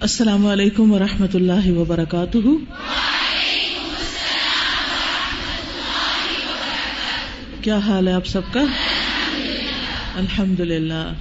السلام 0.00 0.46
علیکم 0.46 0.92
و 0.92 0.98
رحمۃ 0.98 1.34
اللہ 1.34 1.70
وبرکاتہ۔ 1.70 2.38
کیا 7.60 7.78
حال 7.78 8.08
ہے 8.08 8.12
آپ 8.12 8.26
سب 8.26 8.40
کا؟ 8.52 8.60
الحمد 10.16 10.60
للہ 10.60 11.12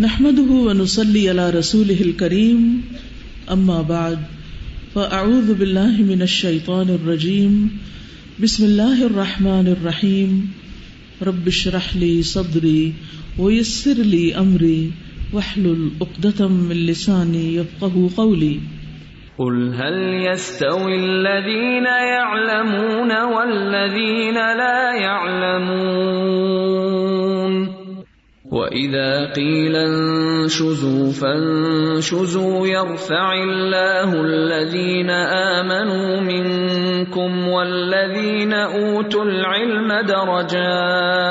نحمد 0.00 0.38
ونسلی 0.38 1.30
علی 1.30 1.58
رسول 1.58 2.12
کریم 2.12 2.80
اما 3.46 3.80
بعد، 3.80 4.16
فاعوذ 4.92 5.50
باللہ 5.50 6.00
من 6.00 6.20
الشیطان 6.20 6.90
الرجیم۔ 6.90 7.66
بسم 8.40 8.64
اللہ 8.64 9.04
الرحمن 9.04 9.66
الرحیم۔ 9.66 10.40
رب 11.22 11.46
اشرح 11.46 11.88
لی 11.94 12.22
صدری 12.22 12.90
ویسر 13.38 13.94
لی 13.94 14.34
امری۔ 14.34 14.88
واحلل 15.32 15.90
عقدة 16.00 16.48
من 16.48 16.86
لساني 16.86 17.54
يفقهوا 17.54 18.08
قولي. 18.16 18.60
قل 19.38 19.74
هل 19.74 20.26
يستوي 20.30 20.96
الذين 20.96 21.84
يعلمون 21.84 23.22
والذين 23.22 24.34
لا 24.34 24.94
يعلمون؟ 24.94 26.44
وإذا 28.54 29.32
قيل 29.32 29.76
انشزوا 29.76 31.12
فانشزوا 31.12 32.66
يرفع 32.66 33.32
الله 33.32 34.20
الذين 34.20 35.10
آمنوا 35.10 36.20
منكم 36.20 37.48
والذين 37.48 38.52
أوتوا 38.52 39.24
العلم 39.24 39.92
درجات. 40.06 41.24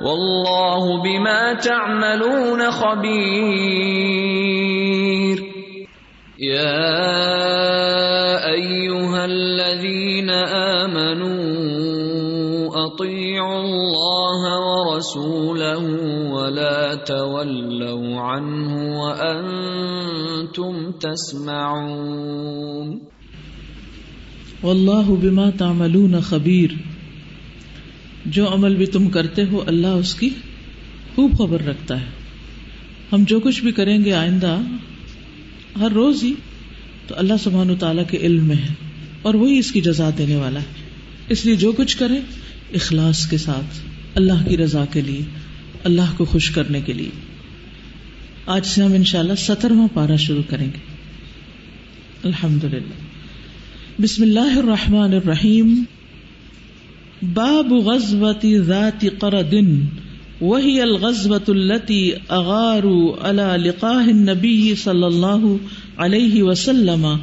واللہ 0.00 1.02
بما 1.02 1.52
تعملون 1.62 2.70
خبیر۔ 2.70 5.36
یا 6.38 6.72
ایوہا 8.44 9.22
الذین 9.22 10.30
آمنوا 10.30 12.84
اطیعوا 12.84 13.58
اللہ 13.58 14.52
ورسولہ 14.52 16.32
ولا 16.32 16.94
تولوا 16.94 18.36
عنہ 18.36 18.98
وانتم 18.98 20.90
تسمعون۔ 20.90 22.98
واللہ 24.62 25.08
بما 25.08 25.50
تعملون 25.58 26.20
خبیر۔ 26.20 26.85
جو 28.26 28.54
عمل 28.54 28.74
بھی 28.74 28.86
تم 28.86 29.08
کرتے 29.08 29.44
ہو، 29.44 29.64
اللہ 29.66 29.86
اس 29.86 30.14
کی 30.14 30.30
خوب 31.14 31.38
خبر 31.38 31.62
رکھتا 31.62 32.00
ہے۔ 32.00 32.06
ہم 33.12 33.24
جو 33.24 33.40
کچھ 33.40 33.62
بھی 33.62 33.72
کریں 33.72 34.04
گے 34.04 34.12
آئندہ، 34.12 34.58
ہر 35.80 35.90
روز 35.90 36.24
ہی 36.24 36.34
تو 37.06 37.14
اللہ 37.18 37.34
سبحان 37.44 37.70
و 37.70 37.76
تعالیٰ 37.76 38.04
کے 38.10 38.18
علم 38.18 38.44
میں 38.44 38.56
ہے 38.56 38.74
اور 39.22 39.34
وہی 39.34 39.58
اس 39.58 39.72
کی 39.72 39.80
جزا 39.80 40.10
دینے 40.18 40.36
والا 40.36 40.60
ہے۔ 40.60 40.64
اس 41.28 41.46
لیے 41.46 41.56
جو 41.56 41.72
کچھ 41.72 41.96
کرے 41.96 42.20
اخلاص 42.74 43.26
کے 43.26 43.36
ساتھ، 43.36 43.78
اللہ 44.14 44.48
کی 44.48 44.56
رضا 44.56 44.84
کے 44.84 45.00
لیے، 45.00 45.20
اللہ 45.84 46.16
کو 46.16 46.24
خوش 46.24 46.50
کرنے 46.50 46.80
کے 46.80 46.92
لیے۔ 46.92 47.10
آج 48.46 48.66
سے 48.66 48.82
ہم 48.82 48.92
ان 48.92 49.04
شاء 49.04 49.18
اللہ 49.18 49.34
سترواں 49.38 49.88
پارا 49.94 50.16
شروع 50.16 50.42
کریں 50.48 50.66
گے۔ 50.66 50.96
الحمد 52.22 52.64
للہ 52.64 54.02
بسم 54.02 54.22
اللہ 54.22 54.58
الرحمن 54.58 55.12
الرحیم۔ 55.12 55.82
باب 57.22 57.72
غزوة 57.72 58.40
ذات 58.44 59.20
قرد، 59.20 59.54
وهي 60.40 60.82
الغزوة 60.82 61.44
التي 61.48 62.14
أغاروا 62.30 63.16
على 63.20 63.56
لقاه 63.56 64.10
النبي 64.10 64.74
صلى 64.74 65.06
الله 65.06 65.56
عليه 65.96 66.42
وسلم 66.42 67.16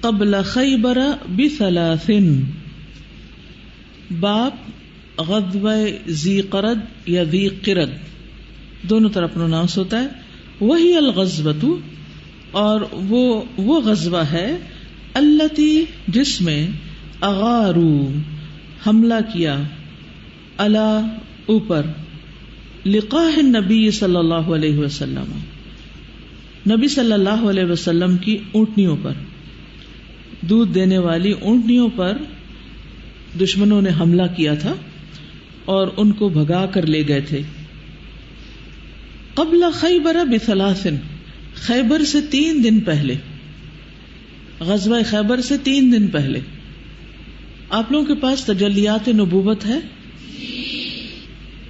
قبل 0.00 0.42
خيبر 0.42 0.98
بثلاث. 1.36 2.10
باب 4.20 4.52
غزوہ 5.20 6.10
ذی 6.10 6.40
قرد 6.40 6.78
یا 7.06 7.22
ذی 7.22 7.48
قرد. 7.48 7.90
دونوں 8.82 9.10
طرف 9.10 9.34
پروناؤنس 9.34 9.78
ہوتا 9.78 10.00
ہے. 10.00 10.06
وہی 10.60 10.96
الغزوت 10.96 11.64
اور 12.50 12.80
وہ 12.92 13.42
وہ 13.56 13.80
غزوہ 13.80 14.24
ہے 14.32 14.56
التی 15.14 15.84
جس 16.08 16.40
میں 16.40 16.66
اغارو 17.20 18.12
حملہ 18.86 19.14
کیا 19.32 19.62
اللہ 20.56 21.16
اوپر 21.46 21.86
لقاہ 22.86 23.42
نبی 23.42 23.90
صلی 23.90 24.16
اللہ 24.16 24.34
علیہ 24.34 24.78
وسلم۔ 24.78 25.38
نبی 26.72 26.88
صلی 26.88 27.12
اللہ 27.12 27.50
علیہ 27.50 27.64
وسلم 27.64 28.16
کی 28.16 28.38
اونٹنیوں 28.52 28.96
پر۔ 29.02 29.12
دودھ 30.40 30.74
دینے 30.74 30.98
والی 30.98 31.32
اونٹنیوں 31.32 31.88
پر 31.96 32.16
دشمنوں 33.40 33.82
نے 33.82 33.90
حملہ 34.00 34.22
کیا 34.36 34.54
تھا 34.54 34.74
اور 35.64 35.88
ان 35.96 36.12
کو 36.12 36.28
بھگا 36.28 36.66
کر 36.66 36.86
لے 36.86 37.08
گئے 37.08 37.20
تھے۔ 37.20 37.40
قبل 39.34 39.64
خیبر 39.74 40.16
بثلاثن 40.24 40.96
خیبر 41.54 42.04
سے 42.04 42.20
تین 42.20 42.64
دن 42.64 42.80
پہلے۔ 42.80 43.14
غزوہ 44.60 45.00
خیبر 45.10 45.40
سے 45.40 45.56
تین 45.58 45.92
دن 45.92 46.06
پہلے۔ 46.06 46.40
آپ 47.72 47.92
لوگوں 47.92 48.06
کے 48.06 48.14
پاس 48.14 48.44
تجلیات 48.44 49.08
نبوت 49.08 49.66
ہے؟ 49.66 49.78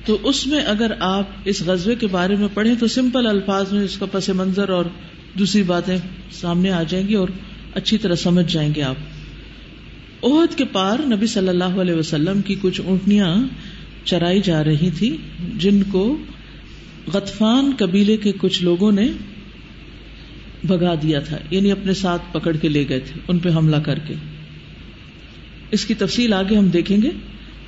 تو 0.04 0.18
اس 0.22 0.46
میں 0.46 0.60
اگر 0.60 0.92
آپ 1.00 1.28
اس 1.44 1.62
غزبے 1.62 1.94
کے 1.94 2.06
بارے 2.06 2.36
میں 2.36 2.48
پڑھیں 2.54 2.74
تو 2.74 2.86
سمپل 2.86 3.26
الفاظ 3.26 3.72
میں 3.72 3.84
اس 3.84 3.96
کا 3.98 4.06
پس 4.12 4.28
منظر 4.28 4.68
اور 4.68 4.84
دوسری 5.38 5.62
باتیں 5.62 5.98
سامنے 6.30 6.70
آ 6.70 6.82
جائیں 6.82 7.08
گی 7.08 7.14
اور 7.14 7.28
اچھی 7.74 7.98
طرح 7.98 8.14
سمجھ 8.14 8.52
جائیں 8.52 8.74
گے 8.74 8.82
آپ۔ 8.82 8.94
عہد 10.22 10.58
کے 10.58 10.64
پار 10.64 10.98
نبی 10.98 11.26
صلی 11.26 11.48
اللہ 11.48 11.64
علیہ 11.64 11.94
وسلم 11.94 12.42
کی 12.42 12.56
کچھ 12.62 12.80
اونٹنیاں 12.84 13.36
چرائی 14.04 14.40
جا 14.44 14.64
رہی 14.64 14.90
تھی، 14.98 15.16
جن 15.56 15.82
کو 15.82 16.18
غطفان 17.12 17.70
قبیلے 17.78 18.16
کے 18.16 18.32
کچھ 18.40 18.62
لوگوں 18.62 18.92
نے 18.92 19.08
بگا 20.64 20.94
دیا 20.94 21.20
تھا 21.20 21.38
یعنی 21.50 21.72
اپنے 21.72 21.94
ساتھ 21.94 22.22
پکڑ 22.32 22.56
کے 22.56 22.68
لے 22.68 22.88
گئے 22.88 23.00
تھے، 23.00 23.20
ان 23.28 23.38
پہ 23.38 23.48
حملہ 23.48 23.76
کر 23.76 23.98
کے۔ 23.98 24.14
اس 25.72 25.84
کی 25.84 25.94
تفصیل 25.94 26.32
آگے 26.32 26.56
ہم 26.56 26.68
دیکھیں 26.68 27.02
گے۔ 27.02 27.10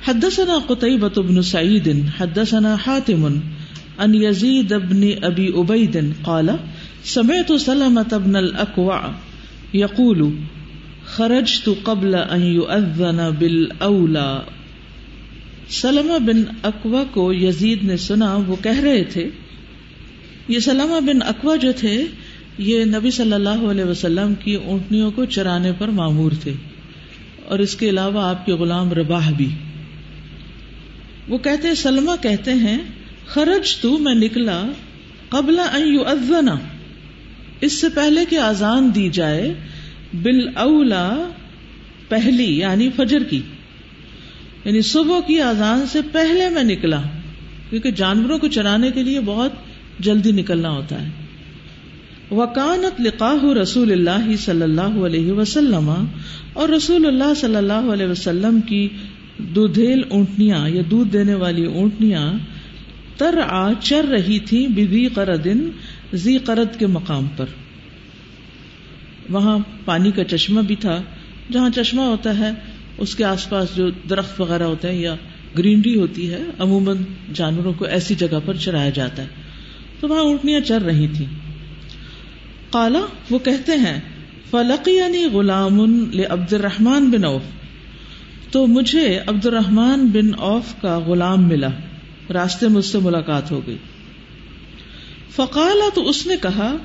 حدثنا 0.07 0.59
قطعبة 0.67 1.27
بن 1.27 1.41
سعيد، 1.41 1.87
حدثنا 2.19 2.75
حاتم 2.87 3.25
ان 3.97 4.15
يزيد 4.15 4.71
بن 4.71 5.01
ابي 5.21 5.47
عبيد 5.47 5.97
قال، 6.21 6.49
سمعت 7.03 7.51
سلمة 7.59 8.23
بن 8.23 8.35
الاكوع 8.35 8.97
يقول، 9.73 10.21
خرجت 11.05 11.69
قبل 11.83 12.15
ان 12.15 12.41
يؤذن 12.41 13.19
بالاولى 13.39 14.37
سلمہ 15.69 16.19
بن 16.19 16.43
اکوا 16.63 17.03
کو 17.11 17.33
یزید 17.33 17.83
نے 17.83 17.97
سنا، 17.97 18.37
وہ 18.47 18.55
کہہ 18.63 18.79
رہے 18.79 19.03
تھے، 19.03 19.29
یہ 20.47 20.59
سلمہ 20.59 20.99
بن 20.99 21.21
اکوا 21.21 21.55
جو 21.55 21.71
تھے، 21.75 22.05
یہ 22.57 22.85
نبی 22.85 23.11
صلی 23.11 23.33
اللہ 23.33 23.65
علیہ 23.71 23.83
وسلم 23.83 24.33
کی 24.35 24.55
اونٹنیوں 24.55 25.11
کو 25.11 25.25
چرانے 25.25 25.71
پر 25.77 25.87
معمور 25.87 26.31
تھے۔ 26.41 26.53
اور 27.47 27.59
اس 27.59 27.75
کے 27.75 27.89
علاوہ 27.89 28.29
آپ 28.29 28.45
کے 28.45 28.53
غلام 28.53 28.93
رباح 28.93 29.31
بھی۔ 29.31 29.49
وہ 31.27 31.37
کہتے 31.37 31.75
سلما 31.75 32.15
کہتے 32.15 32.53
ہیں، 32.53 32.77
خرج 33.25 33.77
تو 33.77 33.97
میں 33.97 34.15
نکلا 34.15 34.63
قبل 35.29 35.59
ازنا 36.05 36.55
اس 37.61 37.73
سے 37.73 37.89
پہلے 37.89 38.25
کہ 38.29 38.39
آزان 38.39 38.91
دی 38.95 39.09
جائے 39.09 39.53
بل 40.13 40.57
اولا 40.57 41.29
پہلی 42.09 42.59
یعنی 42.59 42.89
فجر 42.95 43.23
کی۔ 43.23 43.41
یعنی 44.65 44.81
صبح 44.81 45.19
کی 45.27 45.41
آزان 45.41 45.85
سے 45.87 45.99
پہلے 46.11 46.49
میں 46.49 46.63
نکلا، 46.63 47.01
کیونکہ 47.69 47.91
جانوروں 47.91 48.37
کو 48.37 48.47
چرانے 48.47 48.91
کے 48.91 49.03
لیے 49.03 49.19
بہت 49.19 49.51
جلدی 49.99 50.31
نکلنا 50.31 50.69
ہوتا 50.69 51.01
ہے۔ 51.01 51.24
وکانت 52.31 53.01
لقاہ 53.01 53.53
رسول 53.53 53.91
اللہ 53.91 54.35
صلی 54.35 54.61
اللہ 54.61 55.05
علیہ 55.05 55.31
وسلم 55.31 56.05
اور 56.53 56.69
رسول 56.69 57.05
اللہ 57.05 57.33
صلی 57.35 57.55
اللہ 57.55 57.73
علیہ 57.73 58.05
وسلم 58.05 58.61
کی 58.61 58.89
دودھیل 59.37 60.01
اونٹنیاں 60.09 60.69
یا 60.69 60.81
دودھ 60.91 61.13
دینے 61.13 61.33
والی 61.33 61.65
اونٹنیاں 61.65 62.33
تر 63.17 63.39
آ 63.49 63.73
چر 63.73 64.05
رہی 64.11 64.39
تھی 64.39 64.67
بی 64.67 65.07
قردن 65.07 65.69
زی 66.13 66.37
قرد 66.37 66.79
کے 66.79 66.87
مقام 66.87 67.27
پر۔ 67.37 67.45
وہاں 69.29 69.57
پانی 69.85 70.11
کا 70.11 70.23
چشمہ 70.23 70.61
بھی 70.61 70.75
تھا۔ 70.75 71.01
جہاں 71.51 71.69
چشمہ 71.69 72.01
ہوتا 72.01 72.37
ہے، 72.37 72.51
اس 72.97 73.15
کے 73.15 73.23
آس 73.23 73.49
پاس 73.49 73.75
جو 73.75 73.89
درخت 74.09 74.41
وغیرہ 74.41 74.63
ہوتے 74.63 74.91
ہیں 74.91 75.01
یا 75.01 75.15
گرینری 75.57 75.99
ہوتی 75.99 76.33
ہے، 76.33 76.43
عموماً 76.59 76.97
جانوروں 77.33 77.73
کو 77.73 77.85
ایسی 77.85 78.15
جگہ 78.15 78.39
پر 78.45 78.53
چرایا 78.53 78.89
جاتا 78.89 79.23
ہے۔ 79.23 79.27
تو 79.99 80.07
وہاں 80.07 80.21
اونٹنیاں 80.21 80.59
چر 80.59 80.81
رہی 80.81 81.07
تھیں۔ 81.07 81.44
کالا 82.71 82.99
وہ 83.29 83.39
کہتے 83.39 83.71
ہیں 83.71 84.01
فلقی 84.51 85.25
غلام 85.33 85.79
عبد 86.29 86.53
الرحمان 86.53 87.09
بن 87.09 87.25
اوف 87.25 87.41
تو 88.51 88.67
مجھے 88.67 89.19
عبد 89.27 89.45
الرحمان 89.45 90.05
بن 90.05 90.33
اوف 90.37 90.81
کا 90.81 90.99
غلام 90.99 91.47
ملا۔ 91.47 91.67
راستے 92.33 92.67
میں 92.67 92.79
اس 92.79 92.85
سے 92.85 92.97
ملاقات 92.97 93.51
ہو 93.51 93.61
گئی۔ 93.67 93.77
فقالا 95.35 95.89
تو 95.93 96.09
اس 96.09 96.27
نے 96.27 96.35
کہا، 96.41 96.75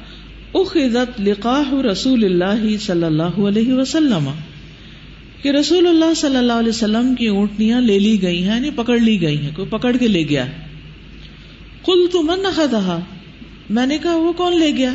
اخذت 0.55 1.21
لقاح 1.21 1.83
رسول 1.93 2.25
اللہ 2.25 2.79
صلی 2.79 3.05
اللہ 3.05 3.23
علیہ 3.23 3.73
وسلم۔ 3.73 4.31
کہ 5.43 5.49
رسول 5.49 5.87
اللہ 5.87 6.15
صلی 6.15 6.37
اللہ 6.37 6.53
علیہ 6.53 6.69
وسلم 6.69 7.15
کی 7.15 7.27
اونٹنیاں 7.27 7.81
لے 7.81 7.99
لی 7.99 8.23
گئی 8.23 8.43
ہیں 8.43 8.57
یعنی 8.57 8.71
پکڑ 8.71 8.99
لی 8.99 9.21
گئی 9.21 9.41
ہیں، 9.41 9.51
کوئی 9.57 9.69
پکڑ 9.69 9.97
کے 9.97 10.09
لے 10.09 10.29
گیا۔ 10.29 10.47
کل 11.85 12.07
تو 12.13 12.23
من 12.23 12.43
نہ 12.43 12.99
میں 13.71 13.87
نے 13.87 13.99
کہا، 13.99 14.17
وہ 14.17 14.33
کون 14.33 14.59
لے 14.59 14.71
گیا؟ 14.77 14.95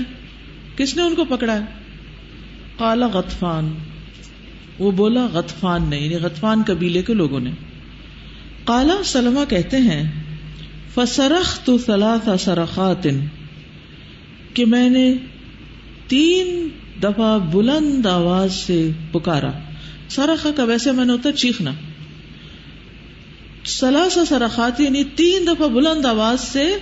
کس 0.77 0.95
نے 0.95 1.03
ان 1.03 1.15
کو 1.15 1.25
پکڑا 1.25 1.59
کالا 2.77 3.07
غطفان۔ 3.07 3.73
وہ 4.79 4.91
بولا، 4.91 5.27
غطفان 5.33 5.89
نے 5.89 5.97
یعنی 5.97 6.15
غطفان 6.15 6.63
قبیلے 6.67 7.01
کے 7.01 7.13
لوگوں 7.13 7.39
نے۔ 7.39 7.51
کالا 8.63 8.93
سلما 9.05 9.45
کہتے 9.45 9.77
ہیں 9.77 10.11
فسرخ 10.93 11.59
تو 11.63 11.77
سلاح 11.77 12.37
سرخات 12.37 13.07
کہ 14.53 14.65
میں 14.65 14.89
نے 14.89 15.13
تین 16.07 16.69
دفعہ 17.03 17.39
بلند 17.39 18.05
آواز 18.05 18.55
سے 18.55 18.91
پکارا۔ 19.11 19.51
سرخا 20.09 20.49
کا 20.55 20.63
ویسے 20.63 20.91
میں 20.91 21.05
نے 21.05 21.11
ہوتا 21.11 21.31
چیخنا۔ 21.31 21.71
سلاسا 23.65 24.25
سرخات 24.25 24.79
یعنی 24.79 25.03
تین 25.03 25.47
دفعہ 25.47 25.67
بلند 25.67 26.05
آواز 26.05 26.41
سے 26.41 26.77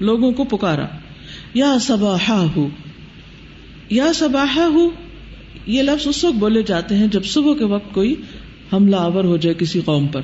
لوگوں 0.00 0.32
کو 0.32 0.44
پکارا۔ 0.44 0.86
یا 1.54 1.78
سباہا 1.80 2.46
ہو 2.56 2.68
یا 3.90 4.12
سباہا 4.12 4.66
ہو 4.66 4.90
یہ 5.66 5.82
لفظ 5.82 6.08
اس 6.08 6.24
وقت 6.24 6.34
بولے 6.34 6.62
جاتے 6.62 6.96
ہیں 6.96 7.06
جب 7.06 7.24
صبح 7.24 7.54
کے 7.54 7.64
وقت 7.64 7.94
کوئی 7.94 8.14
حملہ 8.72 8.96
آور 8.96 9.24
ہو 9.24 9.36
جائے 9.36 9.54
کسی 9.54 9.80
قوم 9.84 10.06
پر۔ 10.06 10.20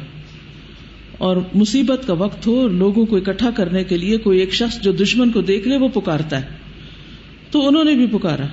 اور 1.18 1.36
مصیبت 1.54 2.06
کا 2.06 2.12
وقت 2.12 2.46
ہو 2.46 2.68
لوگوں 2.68 3.06
کو 3.06 3.16
اکٹھا 3.16 3.50
کرنے 3.50 3.84
کے 3.84 3.96
لیے 3.96 4.16
کوئی 4.16 4.38
ایک 4.38 4.54
شخص 4.54 4.80
جو 4.80 4.92
دشمن 4.92 5.30
کو 5.30 5.40
دیکھ 5.40 5.68
لے، 5.68 5.76
وہ 5.76 5.88
پکارتا 5.88 6.40
ہے۔ 6.40 6.46
تو 7.50 7.68
انہوں 7.68 7.84
نے 7.84 7.94
بھی 7.94 8.06
پکارا۔ 8.06 8.46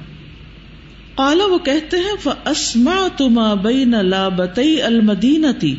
کالا 1.16 1.46
وہ 1.46 1.58
کہتے 1.58 1.98
ہیں 1.98 2.28
اسما 2.46 3.08
تما 3.18 3.54
بین 3.54 3.92
لابتئی 3.92 4.82
المدینتی 4.82 5.76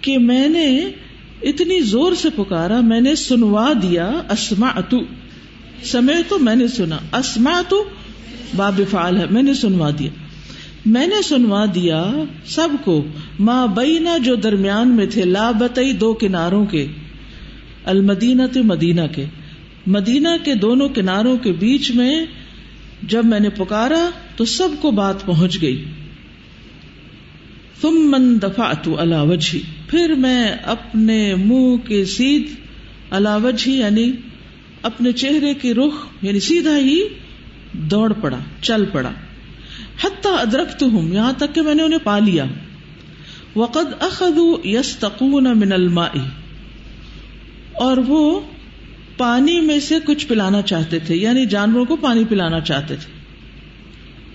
کہ 0.00 0.18
میں 0.18 0.48
نے 0.48 0.80
اتنی 1.42 1.80
زور 1.80 2.12
سے 2.12 2.28
پکارا، 2.36 2.80
میں 2.80 3.00
نے 3.00 3.14
سنوا 3.14 3.72
دیا 3.82 4.06
اسما 4.30 4.80
تو 4.80 5.00
سمے 5.82 6.14
تو 6.28 6.38
میں 6.38 6.56
نے 6.56 6.68
سنا 6.68 6.98
اسما 7.12 7.62
تو 7.68 7.84
باب 8.56 8.80
فعال 8.90 9.16
ہے، 9.16 9.26
میں 9.30 9.42
نے 9.42 9.54
سنوا 9.54 9.90
دیا۔ 9.98 10.10
میں 10.86 11.06
نے 11.06 11.22
سنوا 11.22 11.64
دیا 11.74 12.12
سب 12.44 12.68
کو 12.84 13.04
ماں 13.40 13.66
بینا 13.66 14.18
جو 14.18 14.34
درمیان 14.34 14.88
میں 14.88 15.06
تھے، 15.06 15.24
لا 15.24 15.50
لابتئی 15.50 15.92
دو 15.92 16.14
کناروں 16.14 16.66
کے 16.66 16.86
المدینہ 17.84 18.42
مدینہ 18.62 19.00
کے۔ 19.14 19.24
مدینہ 19.86 20.28
کے 20.44 20.54
دونوں 20.54 20.88
کناروں 20.88 21.36
کے 21.36 21.52
بیچ 21.52 21.90
میں 21.90 22.26
جب 23.02 23.24
میں 23.24 23.40
نے 23.40 23.48
پکارا 23.48 24.10
تو 24.36 24.44
سب 24.44 24.68
کو 24.80 24.90
بات 24.90 25.26
پہنچ 25.26 25.62
گئی۔ 25.62 25.84
تم 27.80 27.94
من 27.94 28.38
دفاع 28.42 28.72
تو 28.72 28.96
وجہ 29.28 29.58
پھر 29.90 30.14
میں 30.18 30.48
اپنے 30.64 31.34
منہ 31.34 31.76
کے 31.76 32.04
سیدھ 32.04 32.52
وجہ 33.42 33.70
یعنی 33.70 34.12
اپنے 34.82 35.12
چہرے 35.12 35.54
کے 35.54 35.74
رخ 35.74 36.06
یعنی 36.22 36.40
سیدھا 36.40 36.78
ہی 36.78 37.02
دوڑ 37.72 38.12
پڑا، 38.12 38.38
چل 38.60 38.84
پڑا۔ 38.92 39.10
حتیٰ 40.04 40.38
ادرکت 40.38 40.82
ہوں 40.82 41.14
یہاں 41.14 41.32
تک 41.32 41.54
کہ 41.54 41.62
میں 41.62 41.74
نے 41.74 41.82
انہیں 41.82 42.04
پا 42.04 42.18
لیا۔ 42.18 42.44
وقد 43.56 44.02
اخذو 44.02 44.56
یس 44.64 45.04
من 45.20 45.72
الماء۔ 45.72 46.14
اور 47.72 47.96
وہ 47.96 48.40
پانی 49.16 49.60
میں 49.60 49.80
سے 49.80 49.94
کچھ 50.04 50.26
پلانا 50.26 50.62
چاہتے 50.62 50.98
تھے 50.98 51.16
یعنی 51.16 51.46
جانوروں 51.46 51.84
کو 51.84 51.96
پانی 51.96 52.24
پلانا 52.24 52.60
چاہتے 52.60 52.96
تھے۔ 52.96 53.12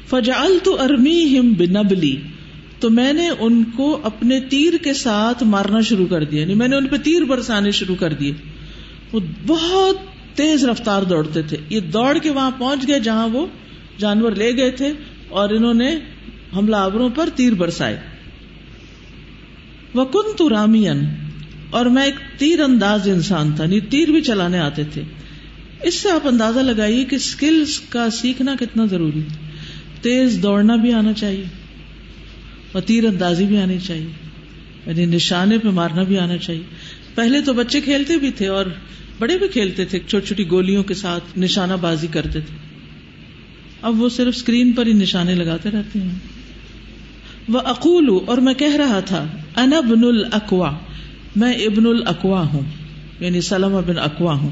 فجال 0.10 0.58
تو 0.64 0.82
ارمی 0.82 1.40
ہم 1.40 1.54
بنبلی، 1.54 2.18
تو 2.80 2.90
میں 2.90 3.14
نے 3.14 3.30
ان 3.40 3.64
کو 3.64 4.00
اپنے 4.04 4.40
تیر 4.40 4.74
کے 4.84 4.94
ساتھ 4.94 5.44
مارنا 5.44 5.82
شروع 5.82 6.08
کر 6.08 6.24
دیا۔ 6.24 6.42
یعنی 6.42 6.54
میں 6.54 6.68
نے 6.68 6.76
ان 6.76 6.88
پہ 6.88 6.98
تیر 6.98 7.22
برسانے 7.22 7.72
شروع 7.72 7.96
کر 7.96 8.14
دیے۔ 8.14 8.34
وہ 9.12 9.20
بہت 9.48 10.15
تیز 10.36 10.66
رفتار 10.66 11.04
دوڑتے 11.04 11.42
تھے۔ 11.42 11.58
یہ 11.70 11.80
دوڑ 11.80 12.18
کے 12.18 12.30
وہاں 12.30 12.52
پہنچ 12.52 12.88
گئے 12.88 13.00
جہاں 13.00 13.28
وہ 13.28 13.48
جانور 13.98 14.32
لے 14.32 14.58
گئے 14.58 14.72
تھے 14.72 14.94
اور 15.30 15.50
انہوں 15.50 15.74
نے 15.74 16.00
حملہ 16.56 16.76
آوروں 16.76 17.10
پر 17.10 17.30
تیر 17.36 17.54
برسائے۔ 17.54 17.98
وہ 19.94 20.06
کن 20.06 20.36
تو 20.38 20.50
رامین 20.50 21.06
اور 21.70 21.86
میں 21.86 22.04
ایک 22.04 22.40
تیر 22.40 22.60
انداز 22.60 23.10
انسان 23.10 23.52
تھا 23.52 23.66
نہیں 23.66 23.80
تیر 23.80 24.12
بھی 24.12 24.22
چلانے 24.22 24.60
آتے 24.60 24.84
تھے۔ 24.84 25.02
اس 25.84 25.96
سے 25.96 26.12
آپ 26.12 26.28
اندازہ 26.28 26.60
لگائیے 26.60 27.06
کہ 27.06 27.16
اسکلس 27.16 27.80
کا 27.80 28.10
سیکھنا 28.10 28.56
کتنا 28.60 28.86
ضروری 28.86 29.22
تیز 30.02 30.40
دوڑنا 30.44 30.76
بھی 30.76 30.94
آنا 30.94 31.14
چاہیے 31.14 31.44
اور 32.72 32.82
تیر 32.82 33.06
اندازی 33.06 33.46
بھی 33.46 33.58
آنی 33.58 33.78
چاہیے 33.80 34.08
یعنی 34.86 35.06
نشانے 35.06 35.58
پہ 35.58 35.68
مارنا 35.68 36.04
بھی 36.04 36.18
آنا 36.20 36.38
چاہیے۔ 36.38 36.64
پہلے 37.16 37.42
تو 37.42 37.54
بچے 37.54 37.82
کھیلتے 37.82 38.18
بھی 38.18 38.32
تھے 38.32 38.48
اور 38.48 38.66
بڑے 39.20 39.38
بھی 39.38 39.48
کھیلتے 39.48 39.86
تھے، 39.86 40.00
چھوٹی 40.08 40.26
چھوٹی 40.26 40.50
گولیوں 40.52 40.84
کے 40.84 40.94
ساتھ 40.94 41.40
نشانہ 41.40 41.74
بازی 41.82 42.08
کرتے 42.08 42.40
تھے۔ 42.42 42.58
اب 43.82 44.02
وہ 44.02 44.10
صرف 44.10 44.34
اسکرین 44.38 44.72
پر 44.72 44.86
ہی 44.86 44.94
نشانے 44.94 45.36
لگاتے 45.36 45.72
رہتے 45.72 46.00
ہیں۔ 46.00 46.16
وہ 47.50 47.60
اقول 47.60 48.10
اور 48.28 48.38
میں 48.38 48.54
کہہ 48.54 48.76
رہا 48.76 49.00
تھا 49.00 49.28
انبن 49.56 50.04
الاقوا، 50.04 50.72
میں 51.36 51.54
ابن 51.54 51.86
الاقوا 51.86 52.42
ہوں 52.42 52.62
یعنی 53.20 53.42
سلم 53.42 53.82
بن 53.88 54.00
اقوا 54.00 54.34
ہوں۔ 54.34 54.50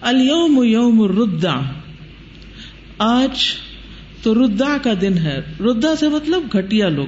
الوم 0.00 0.64
یوم 0.64 1.02
ردا 1.02 1.60
آج 2.98 3.38
تو 4.22 4.34
ردا 4.34 4.76
کا 4.82 4.92
دن 5.00 5.18
ہے۔ 5.18 5.40
ردا 5.60 5.96
سے 5.96 6.08
مطلب 6.08 6.42
گٹیا 6.54 6.88
لوگ۔ 6.88 7.06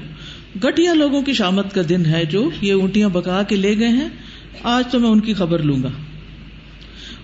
گٹیا 0.65 0.95
لوگوں 0.95 1.23
کی 1.23 1.33
شامت 1.33 1.75
کا 1.75 1.81
دن 1.89 2.07
ہے 2.07 2.25
جو 2.25 2.51
یہ 2.63 2.73
اونٹیاں 2.73 3.09
بکا 3.09 3.43
کے 3.43 3.57
لے 3.57 3.79
گئے 3.79 3.89
ہیں۔ 3.89 4.09
آج 4.63 4.85
تو 4.91 5.01
میں 5.01 5.09
ان 5.09 5.21
کی 5.21 5.35
خبر 5.35 5.59
لوں 5.59 5.83
گا۔ 5.83 5.91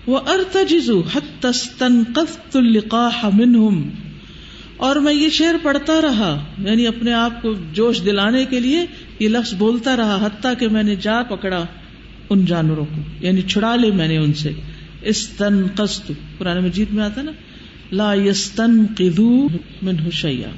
وہ 0.09 0.19
ارتجزو 0.27 1.01
حتستن 1.01 2.03
قفت 2.13 2.55
القاح 2.55 3.25
منہم 3.33 3.89
اور 4.77 4.95
میں 4.95 5.13
یہ 5.13 5.29
شعر 5.29 5.55
پڑھتا 5.63 6.01
رہا 6.01 6.43
یعنی 6.57 6.87
اپنے 6.87 7.13
آپ 7.13 7.41
کو 7.41 7.53
جوش 7.73 8.01
دلانے 8.05 8.45
کے 8.45 8.59
لیے 8.59 8.85
یہ 9.19 9.29
لفظ 9.29 9.53
بولتا 9.53 9.97
رہا، 9.97 10.25
حتیٰ 10.25 10.53
کہ 10.59 10.67
میں 10.67 10.83
نے 10.83 10.95
جا 10.95 11.23
پکڑا 11.23 11.65
ان 12.29 12.45
جانوروں 12.45 12.85
کو 12.85 13.01
یعنی 13.19 13.41
چھڑا 13.41 13.75
لے 13.75 13.91
میں 13.91 14.07
نے 14.07 14.17
ان 14.17 14.33
سے۔ 14.33 14.51
استن 15.01 15.67
قسط 15.75 16.11
پرانے 16.37 16.59
مجید 16.59 16.93
میں 16.93 17.03
آتا 17.03 17.21
نا، 17.21 17.31
لا 17.91 18.13
یستن 18.13 18.85
قدو 18.97 19.47
من 19.81 19.95
حشیا 20.05 20.49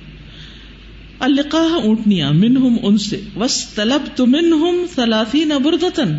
القاح 1.20 1.74
اونٹنیاں 1.84 2.32
منہم 2.34 2.76
ان 2.84 2.98
سے۔ 2.98 3.22
وس 3.36 3.70
طلب 3.76 4.02
تو 4.16 4.26
منہم 4.26 4.86
سلافی 4.96 5.44
نبردتن 5.44 6.18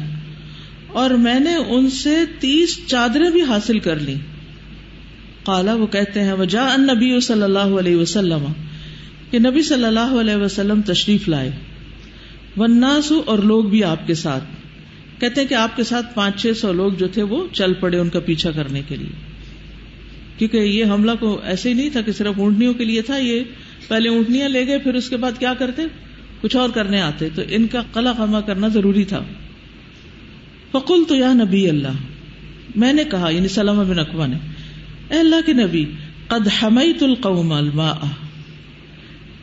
اور 0.92 1.10
میں 1.10 1.40
نے 1.40 1.54
ان 1.54 1.90
سے 1.90 2.16
تیس 2.38 2.80
چادریں 2.86 3.30
بھی 3.30 3.42
حاصل 3.42 3.78
کر 3.78 3.98
لی 3.98 4.14
کالا 5.44 5.74
وہ 5.74 5.86
کہتے 5.86 6.22
ہیں 6.22 6.32
وجا 6.32 6.62
ان 6.62 6.82
نبی 6.82 7.20
صلی 7.20 7.42
اللہ 7.42 7.58
علیہ 7.58 7.96
وسلم، 7.96 8.44
کہ 9.30 9.38
نبی 9.38 9.62
صلی 9.62 9.84
اللہ 9.84 10.20
علیہ 10.20 10.36
وسلم 10.36 10.80
تشریف 10.82 11.28
لائے۔ 11.28 11.50
وناسو 12.56 13.22
اور 13.26 13.38
لوگ 13.38 13.64
بھی 13.64 13.84
آپ 13.84 14.06
کے 14.06 14.14
ساتھ۔ 14.14 14.44
کہتے 15.20 15.40
ہیں 15.40 15.48
کہ 15.48 15.54
آپ 15.54 15.76
کے 15.76 15.84
ساتھ 15.84 16.14
پانچ 16.14 16.42
چھ 16.42 16.52
سو 16.56 16.72
لوگ 16.72 16.92
جو 16.92 17.08
تھے، 17.08 17.22
وہ 17.22 17.46
چل 17.52 17.72
پڑے 17.74 17.98
ان 17.98 18.08
کا 18.08 18.20
پیچھا 18.20 18.50
کرنے 18.50 18.82
کے 18.88 18.96
لیے۔ 18.96 19.32
کیونکہ 20.38 20.56
یہ 20.56 20.84
حملہ 20.84 21.10
کو 21.20 21.40
ایسے 21.44 21.68
ہی 21.68 21.74
نہیں 21.74 21.90
تھا 21.90 22.00
کہ 22.00 22.12
صرف 22.12 22.32
اونٹنیوں 22.36 22.74
کے 22.74 22.84
لیے 22.84 23.02
تھا، 23.02 23.16
یہ 23.16 23.42
پہلے 23.88 24.08
اونٹنیاں 24.08 24.48
لے 24.48 24.66
گئے، 24.66 24.78
پھر 24.78 24.94
اس 24.94 25.10
کے 25.10 25.16
بعد 25.16 25.32
کیا 25.38 25.54
کرتے؟ 25.54 25.82
کچھ 26.40 26.56
اور 26.56 26.68
کرنے 26.68 27.00
آتے۔ 27.00 27.28
تو 27.34 27.42
ان 27.50 27.66
کا 27.66 27.82
قلع 27.92 28.12
خما 28.12 28.40
کرنا 28.40 28.68
ضروری 28.68 29.04
تھا۔ 29.04 29.24
فکل 30.72 31.04
تو 31.08 31.14
یا 31.14 31.32
نبی 31.32 31.68
اللہ۔ 31.68 31.88
میں 32.76 32.92
نے 32.92 33.04
کہا 33.04 33.30
یعنی 33.30 33.48
سلام 33.48 33.88
بن 33.88 33.98
اقوا 33.98 34.26
نے، 34.26 34.36
اے 35.10 35.18
اللہ 35.18 35.36
کے 35.46 35.52
نبی، 35.52 35.84
قد 36.26 36.48
حمیت 36.62 37.02
القوم 37.02 37.52
الماء۔ 37.52 38.06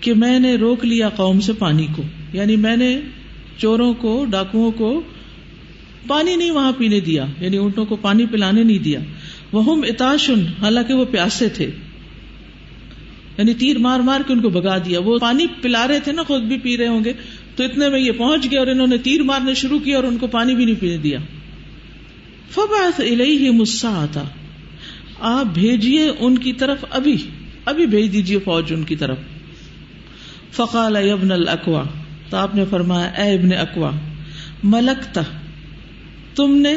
کہ 0.02 0.14
میں 0.14 0.40
نے 0.40 0.56
روک 0.56 0.86
لیا 0.86 1.10
قوم 1.10 1.40
سے 1.40 1.54
پانی 1.54 1.88
کو۔ 1.96 2.04
یعنی 2.34 2.56
میں 2.56 2.78
نے 2.78 3.00
چوروں 3.58 3.94
کو، 3.94 4.26
ڈاکوؤں 4.30 4.72
کو 4.72 5.02
پانی 6.08 6.36
نہیں 6.36 6.52
وہاں 6.52 6.72
پینے 6.72 7.00
دیا۔ 7.00 7.26
یعنی 7.40 7.58
اونٹوں 7.58 7.86
کو 7.86 7.96
پانی 7.96 8.26
پلانے 8.26 8.64
نہیں 8.64 8.80
دیا۔ 8.80 9.00
وہ 9.52 9.86
اتاشن 9.86 10.40
حالانکہ 10.62 10.94
وہ 10.94 11.06
پیاسے 11.06 11.50
تھے۔ 11.50 11.72
یعنی 13.38 13.54
تیر 13.54 13.78
مار 13.78 14.00
مار 14.00 14.22
کے 14.28 14.34
ان 14.34 14.42
کو 14.42 14.50
بگا 14.50 14.78
دیا۔ 14.78 15.00
وہ 15.00 15.20
پانی 15.20 15.46
پلا 15.62 15.88
رہے 15.88 16.00
تھے 16.00 16.12
نا، 16.12 16.24
خود 16.24 16.42
بھی 16.42 16.58
پی 16.58 16.78
رہے 16.78 16.88
ہوں 16.88 17.04
گے۔ 17.04 17.14
تو 17.60 17.66
اتنے 17.66 17.90
میں 17.90 18.00
یہ 18.00 18.12
پہنچ 18.12 18.52
گیا 18.52 18.60
اور 18.60 18.68
انہوں 18.68 18.88
نے 18.88 18.98
تیر 18.98 19.24
مارنے 19.24 19.54
شروع 19.54 19.80
کیا 19.80 19.96
اور 19.96 20.04
ان 20.04 20.18
کو 20.18 20.28
پانی 20.28 20.56
بھی 20.56 20.66
نہیں 20.66 20.82
پینے 20.82 20.98
دیا۔ 20.98 21.20
فباس 22.50 23.00
الہی 23.00 23.50
مسا 23.50 23.90
آتا 23.90 24.24
آپ 25.20 25.46
بھیجیے 25.46 26.12
ان 26.20 26.38
کی 26.38 26.54
طرف 26.54 26.86
ابھی 26.90 27.18
ابھی 27.66 27.86
بھیج 27.86 28.14
دیجیے 28.14 28.40
فوج 28.40 28.74
ان 28.74 28.84
کی 28.84 28.96
طرف۔ 28.96 29.18
فقال 30.52 30.96
ابن 30.96 31.32
القوا 31.32 31.84
تو 32.30 32.38
آپ 32.38 32.56
نے 32.56 32.64
فرمایا، 32.70 33.08
اے 33.08 33.34
ابن 33.34 33.54
اقوا 33.54 33.92
ملکتا 34.64 35.22
تم 36.36 36.56
نے 36.56 36.74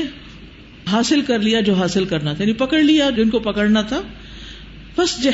حاصل 0.93 1.21
کر 1.21 1.39
لیا 1.39 1.61
جو 1.61 1.75
حاصل 1.75 2.05
کرنا 2.05 2.33
تھا 2.33 2.43
یعنی 2.43 2.53
پکڑ 2.53 2.79
لیا 2.79 3.11
جن 3.11 3.31
کو 3.31 3.39
پکڑنا 3.39 3.83
تھا۔ 3.83 4.01
بس 4.99 5.23
جہ 5.23 5.31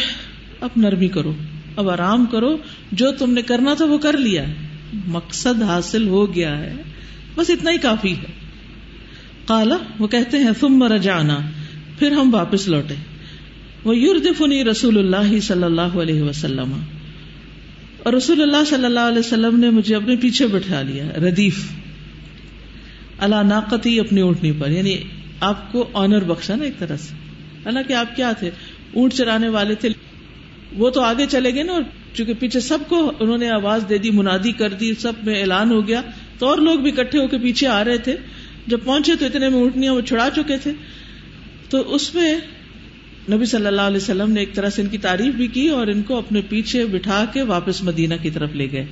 اب 0.61 0.71
نرمی 0.77 1.09
کرو، 1.09 1.33
اب 1.77 1.91
آرام 1.91 2.27
کرو، 2.27 2.57
جو 2.93 3.13
تم 3.13 3.33
نے 3.33 3.43
کرنا 3.43 3.75
تھا 3.75 3.85
وہ 3.85 3.99
کر 3.99 4.17
لیا۔ 4.17 4.45
مقصد 4.93 5.63
حاصل 5.63 6.09
ہو 6.09 6.35
گیا 6.35 6.59
ہے، 6.59 6.75
بس 7.35 7.51
اتنا 7.51 7.71
ہی 7.71 7.79
کافی 7.79 8.17
ہے۔ 8.17 8.39
کالا 9.47 9.77
وہ 9.99 10.09
کہتے 10.09 10.37
ہیں 10.37 10.51
تم 10.61 10.69
مر 10.69 10.99
جانا 10.99 11.39
پھر 11.99 12.11
ہم 12.13 12.35
واپس 12.35 12.69
لوٹے۔ 12.69 12.95
وہ 13.85 13.97
یوردفنی 13.97 14.65
رسول 14.65 14.99
اللہ 14.99 15.41
صلی 15.41 15.63
اللہ 15.63 15.81
علیہ 15.81 16.23
وسلم۔ 16.23 16.81
اور 18.03 18.13
رسول 18.13 18.43
اللہ 18.43 18.65
صلی 18.67 18.85
اللہ 18.85 19.01
علیہ 19.01 19.19
وسلم 19.19 19.61
نے 19.61 19.71
مجھے 19.71 19.97
اپنے 19.97 20.17
پیچھے 20.17 20.47
بٹھا 20.47 20.83
لیا، 20.83 21.05
ردیف۔ 21.17 21.71
اللہ 23.19 23.43
ناقتی 23.49 24.01
اپنی 24.01 24.21
اونٹنی 24.21 24.53
پر 24.53 24.71
یعنی 24.71 24.99
آپ 25.41 25.73
کو 25.73 25.89
آنر 25.95 26.25
بخشا 26.25 26.55
نا 26.57 26.65
ایک 26.65 26.79
طرح 26.79 26.97
سے۔ 26.97 27.15
حالانکہ 27.65 27.93
آپ 27.93 28.17
کیا 28.17 28.33
تھے، 28.33 28.51
اونٹ 28.95 29.13
چرانے 29.13 29.49
والے 29.49 29.75
تھے۔ 29.75 29.89
وہ 30.73 30.91
تو 30.91 31.01
آگے 31.01 31.27
چلے 31.31 31.55
گئے 31.55 31.63
نا 31.63 31.73
اور 31.73 31.83
چونکہ 32.19 32.35
پیچھے 32.35 32.61
سب 32.61 32.79
کو 32.89 33.13
انہوں 33.21 33.39
نے 33.39 33.51
آواز 33.51 33.85
دے 33.89 33.99
دی، 33.99 34.11
منادی 34.11 34.53
کر 34.53 34.69
دی، 34.69 34.95
سب 34.95 35.13
میں 35.23 35.41
اعلان 35.41 35.71
ہو 35.71 35.87
گیا۔ 35.89 36.03
تو 36.39 36.47
اور 36.47 36.59
لوگ 36.59 36.79
بھی 36.79 36.91
اکٹھے 36.91 37.19
ہو 37.19 37.29
کے 37.29 37.39
پیچھے 37.39 37.67
آ 37.67 37.85
رہے 37.85 37.99
تھے۔ 37.99 38.17
جب 38.67 38.79
پہنچے 38.85 39.13
تو 39.21 39.27
اتنے 39.27 39.49
میں 39.49 39.59
اونٹنیاں 39.59 39.93
وہ 39.93 40.01
چھڑا 40.01 40.29
چکے 40.37 40.57
تھے۔ 40.59 40.73
تو 41.69 41.95
اس 41.95 42.15
میں 42.15 42.39
نبی 43.33 43.45
صلی 43.45 43.67
اللہ 43.67 43.81
علیہ 43.81 43.97
وسلم 43.97 44.31
نے 44.31 44.41
ایک 44.41 44.55
طرح 44.55 44.71
سے 44.71 44.83
ان 44.83 44.89
کی 44.89 44.99
تعریف 44.99 45.35
بھی 45.35 45.47
کی 45.47 45.69
اور 45.69 45.87
ان 45.87 46.03
کو 46.03 46.19
اپنے 46.19 46.41
پیچھے 46.41 46.87
بٹھا 46.87 47.25
کے 47.33 47.43
واپس 47.43 47.83
مدینہ 47.83 48.15
کی 48.23 48.31
طرف 48.31 48.51
لے 48.53 48.73
گئے۔ 48.73 48.87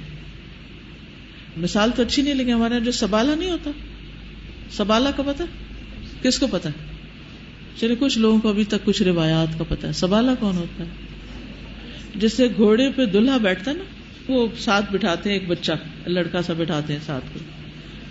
مثال 1.57 1.91
تو 1.97 2.03
اچھی 2.03 2.23
نہیں 2.23 2.35
لگی 2.35 2.53
ہمارے 2.53 2.81
جو 2.81 2.93
سبالا 2.93 3.35
نہیں 3.35 3.51
ہوتا، 3.51 3.71
سبالا 4.71 5.11
کا 5.11 5.23
پتا 5.27 5.45
کس 6.23 6.39
کو 6.39 6.47
پتا 6.47 6.69
چلے، 7.81 7.95
کچھ 7.99 8.19
لوگوں 8.19 8.39
کو 8.39 8.49
ابھی 8.49 8.65
تک 8.65 8.85
کچھ 8.85 9.03
روایات 9.03 9.59
کا 9.59 9.65
پتا 9.69 9.89
ہے۔ 9.89 9.93
سبالا 9.93 10.35
کون 10.41 10.57
ہوتا 10.57 10.85
ہے؟ 10.85 11.06
جس 12.15 12.33
سے 12.33 12.49
گھوڑے 12.57 12.91
پہ 12.97 13.05
دلہا 13.05 13.37
بیٹھتا 13.37 13.73
نا، 13.73 13.85
وہ 14.29 14.47
ساتھ 14.59 14.93
بٹھاتے 14.93 15.31
ہیں، 15.31 15.39
ایک 15.39 15.49
بچہ، 15.49 15.73
لڑکا 16.07 16.43
سا 16.43 16.53
بٹھاتے 16.53 16.93
ہیں 16.93 17.01
ساتھ 17.07 17.25
کو۔ 17.33 17.39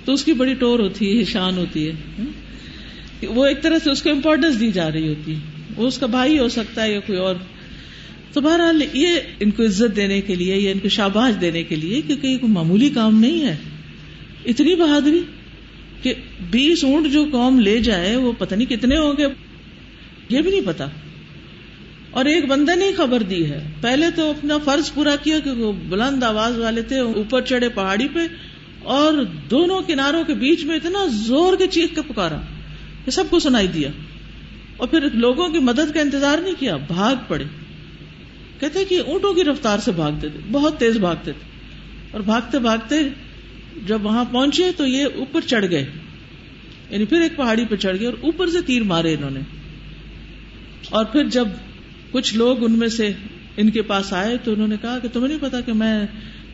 تو 0.05 0.13
اس 0.13 0.23
کی 0.23 0.33
بڑی 0.33 0.53
ٹور 0.53 0.79
ہوتی 0.79 1.19
ہے 1.19 1.23
شان 1.23 1.57
ہوتی 1.57 1.89
ہے۔ 1.89 2.23
وہ 3.27 3.45
ایک 3.45 3.61
طرح 3.61 3.79
سے 3.83 3.91
اس 3.91 4.01
کو 4.01 4.09
امپورٹینس 4.09 4.59
دی 4.59 4.71
جا 4.71 4.91
رہی 4.91 5.07
ہوتی 5.07 5.33
ہے۔ 5.33 5.39
وہ 5.75 5.87
اس 5.87 5.97
کا 5.97 6.05
بھائی 6.05 6.39
ہو 6.39 6.47
سکتا 6.47 6.83
ہے 6.83 6.93
یا 6.93 6.99
کوئی 6.99 7.19
اور۔ 7.19 7.35
تو 8.33 8.41
بہرحال 8.41 8.81
یہ 8.93 9.09
ان 9.39 9.51
کو 9.51 9.65
عزت 9.65 9.95
دینے 9.95 10.21
کے 10.21 10.35
لیے 10.35 10.55
یا 10.55 10.71
ان 10.71 10.79
کو 10.79 10.89
شاباش 10.89 11.41
دینے 11.41 11.63
کے 11.63 11.75
لیے 11.75 12.01
کیونکہ 12.01 12.27
یہ 12.27 12.37
کوئی 12.37 12.51
معمولی 12.51 12.89
کام 12.89 13.19
نہیں 13.19 13.47
ہے۔ 13.47 13.55
اتنی 14.45 14.75
بہادری 14.75 15.21
کہ 16.01 16.13
بیس 16.51 16.83
اونٹ 16.83 17.13
جو 17.13 17.25
قوم 17.31 17.59
لے 17.59 17.79
جائے، 17.79 18.15
وہ 18.15 18.31
پتہ 18.37 18.55
نہیں 18.55 18.69
کتنے 18.69 18.97
ہوں 18.97 19.13
گے۔ 19.17 19.25
یہ 20.29 20.41
بھی 20.41 20.51
نہیں 20.51 20.61
پتا۔ 20.65 20.85
اور 22.15 22.25
ایک 22.25 22.45
بندے 22.45 22.75
نے 22.75 22.91
خبر 22.97 23.23
دی 23.23 23.49
ہے۔ 23.49 23.63
پہلے 23.81 24.05
تو 24.15 24.29
اپنا 24.29 24.57
فرض 24.57 24.93
پورا 24.93 25.15
کیا 25.15 25.39
کہ 25.39 25.51
وہ 25.51 25.73
بلند 25.89 26.23
آواز 26.23 26.57
والے 26.57 26.81
تھے، 26.81 26.99
اوپر 26.99 27.41
چڑھے 27.41 27.69
پہاڑی 27.69 28.07
پہ، 28.13 28.19
اور 28.83 29.13
دونوں 29.51 29.81
کناروں 29.81 30.23
کے 30.23 30.33
بیچ 30.33 30.65
میں 30.65 30.75
اتنا 30.75 31.05
زور 31.05 31.57
کے 31.57 31.67
چیخ 31.67 31.95
کے 31.95 32.01
پکارا 32.01 32.39
کہ 33.05 33.11
سب 33.11 33.23
کو 33.29 33.39
سنائی 33.39 33.67
دیا۔ 33.67 33.89
اور 34.77 34.87
پھر 34.87 35.09
لوگوں 35.13 35.49
کی 35.49 35.59
مدد 35.59 35.93
کا 35.93 36.01
انتظار 36.01 36.37
نہیں 36.37 36.53
کیا، 36.59 36.75
بھاگ 36.75 37.15
پڑے۔ 37.27 37.43
کہتے 38.59 38.85
کہ 38.85 39.01
اونٹوں 39.05 39.33
کی 39.33 39.43
رفتار 39.43 39.79
سے 39.79 39.91
بھاگتے 39.91 40.29
تھے، 40.29 40.39
بہت 40.51 40.79
تیز 40.79 40.97
بھاگتے 40.97 41.31
تھے۔ 41.31 41.55
اور 42.11 42.21
بھاگتے 42.21 42.59
بھاگتے 42.59 42.95
جب 43.87 44.05
وہاں 44.05 44.25
پہنچے 44.31 44.71
تو 44.77 44.87
یہ 44.87 45.05
اوپر 45.15 45.41
چڑھ 45.41 45.65
گئے۔ 45.69 45.85
یعنی 46.89 47.05
پھر 47.05 47.21
ایک 47.21 47.35
پہاڑی 47.35 47.65
پہ 47.65 47.75
چڑھ 47.75 47.97
گئے 47.97 48.05
اور 48.05 48.13
اوپر 48.21 48.47
سے 48.47 48.61
تیر 48.61 48.83
مارے 48.83 49.13
انہوں 49.13 49.31
نے۔ 49.31 49.39
اور 50.89 51.05
پھر 51.05 51.23
جب 51.23 51.47
کچھ 52.15 52.35
لوگ 52.35 52.63
ان 52.63 52.71
میں 52.71 52.87
سے 52.87 53.11
ان 53.57 53.69
کے 53.69 53.81
پاس 53.81 54.13
آئے 54.13 54.37
تو 54.43 54.53
انہوں 54.53 54.67
نے 54.67 54.75
کہا 54.81 54.99
کہ 54.99 55.07
تمہیں 55.13 55.27
نہیں 55.27 55.37
پتا 55.41 55.61
کہ 55.61 55.73
میں 55.73 56.07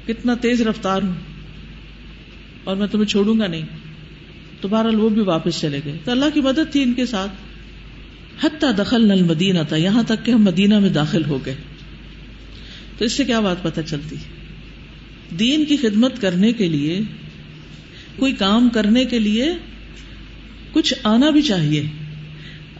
کتنا 0.07 0.33
تیز 0.33 0.61
رفتار 0.61 1.01
ہوں 1.01 1.13
اور 2.63 2.75
میں 2.75 2.87
تمہیں 2.87 3.05
چھوڑوں 3.05 3.39
گا 3.39 3.47
نہیں۔ 3.47 3.61
تو 4.61 4.67
بہرحال 4.67 4.95
وہ 4.95 5.09
بھی 5.09 5.21
واپس 5.21 5.59
چلے 5.61 5.81
گئے۔ 5.85 5.97
تو 6.03 6.11
اللہ 6.11 6.25
کی 6.33 6.41
مدد 6.41 6.71
تھی 6.71 6.83
ان 6.83 6.93
کے 6.93 7.05
ساتھ۔ 7.05 7.31
حتیٰ 8.45 8.71
دخل 8.77 9.07
نل 9.07 9.23
مدینہ 9.23 9.59
تھا 9.67 9.75
یہاں 9.75 10.03
تک 10.03 10.25
کہ 10.25 10.31
ہم 10.31 10.43
مدینہ 10.43 10.79
میں 10.79 10.89
داخل 10.89 11.25
ہو 11.25 11.39
گئے۔ 11.45 11.55
تو 12.97 13.05
اس 13.05 13.13
سے 13.13 13.25
کیا 13.25 13.39
بات 13.39 13.63
پتہ 13.63 13.81
چلتی؟ 13.85 14.15
دین 15.39 15.65
کی 15.65 15.77
خدمت 15.77 16.21
کرنے 16.21 16.53
کے 16.53 16.69
لیے، 16.69 17.01
کوئی 18.15 18.33
کام 18.33 18.69
کرنے 18.69 19.05
کے 19.05 19.19
لیے 19.19 19.53
کچھ 20.71 20.93
آنا 21.03 21.29
بھی 21.29 21.41
چاہیے۔ 21.41 21.83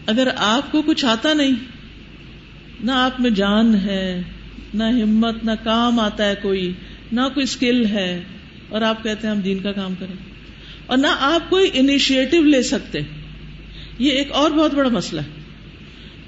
اگر 0.06 0.28
آپ 0.36 0.72
کو 0.72 0.82
کچھ 0.82 1.04
آتا 1.04 1.32
نہیں 1.32 1.71
نہ 2.82 2.92
آپ 2.92 3.20
میں 3.20 3.30
جان 3.30 3.74
ہے، 3.74 4.22
نہ 4.74 4.84
ہمت، 4.84 5.44
نہ 5.44 5.50
کام 5.64 6.00
آتا 6.00 6.28
ہے 6.28 6.34
کوئی، 6.42 6.72
نہ 7.12 7.20
کوئی 7.34 7.44
اسکل 7.44 7.86
ہے۔ 7.86 8.22
اور 8.68 8.82
آپ 8.82 9.04
کہتے 9.04 9.26
ہیں 9.26 9.34
ہم 9.34 9.40
دین 9.40 9.58
کا 9.58 9.72
کام 9.72 9.94
کریں۔ 9.98 10.14
اور 10.86 10.98
نہ 10.98 11.06
آپ 11.20 11.50
کوئی 11.50 11.70
انیشیٹو 11.74 12.42
لے 12.42 12.62
سکتے۔ 12.62 13.00
یہ 13.98 14.10
ایک 14.10 14.32
اور 14.32 14.50
بہت 14.50 14.74
بڑا 14.74 14.88
مسئلہ 14.88 15.20
ہے۔ 15.20 15.42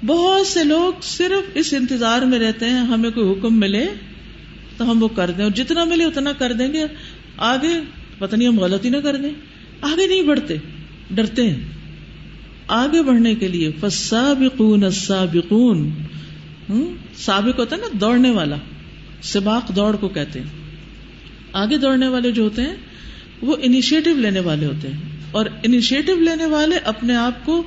بہت 0.05 0.47
سے 0.47 0.63
لوگ 0.63 0.93
صرف 1.01 1.49
اس 1.53 1.73
انتظار 1.73 2.21
میں 2.21 2.39
رہتے 2.39 2.65
ہیں، 2.65 2.79
ہمیں 2.79 3.09
کوئی 3.09 3.29
حکم 3.31 3.59
ملے 3.59 3.87
تو 4.77 4.91
ہم 4.91 5.03
وہ 5.03 5.07
کر 5.07 5.31
دیں۔ 5.31 5.43
اور 5.43 5.51
جتنا 5.51 5.83
ملے 5.83 6.03
اتنا 6.03 6.31
کر 6.37 6.53
دیں 6.53 6.73
گے۔ 6.73 6.85
آگے 7.37 7.81
پتہ 8.17 8.35
نہیں 8.35 8.47
ہم 8.47 8.59
غلطی 8.59 8.89
نہ 8.89 8.97
کر 8.97 9.15
دیں۔ 9.15 9.29
آگے 9.81 10.07
نہیں 10.07 10.21
بڑھتے، 10.21 10.55
ڈرتے 11.11 11.49
ہیں۔ 11.49 11.59
آگے 12.67 13.01
بڑھنے 13.01 13.35
کے 13.35 13.47
لیے 13.47 13.71
فسابقون 13.79 14.83
السابقون۔ 14.83 15.89
سابق 17.15 17.59
ہوتا 17.59 17.75
ہے 17.75 17.81
نا 17.81 17.87
دوڑنے 17.93 18.29
والا، 18.29 18.55
سباق 19.21 19.75
دوڑ 19.75 19.95
کو 19.95 20.07
کہتے 20.07 20.39
ہیں۔ 20.39 20.47
آگے 21.53 21.77
دوڑنے 21.77 22.07
والے 22.07 22.31
جو 22.31 22.43
ہوتے 22.43 22.61
ہیں، 22.61 22.75
وہ 23.41 23.55
انیشیٹو 23.61 24.15
لینے 24.15 24.39
والے 24.39 24.65
ہوتے 24.65 24.87
ہیں۔ 24.87 25.01
اور 25.31 25.45
انیشیٹو 25.63 26.15
لینے 26.15 26.45
والے 26.45 26.75
اپنے 26.75 27.15
آپ 27.15 27.45
کو 27.45 27.63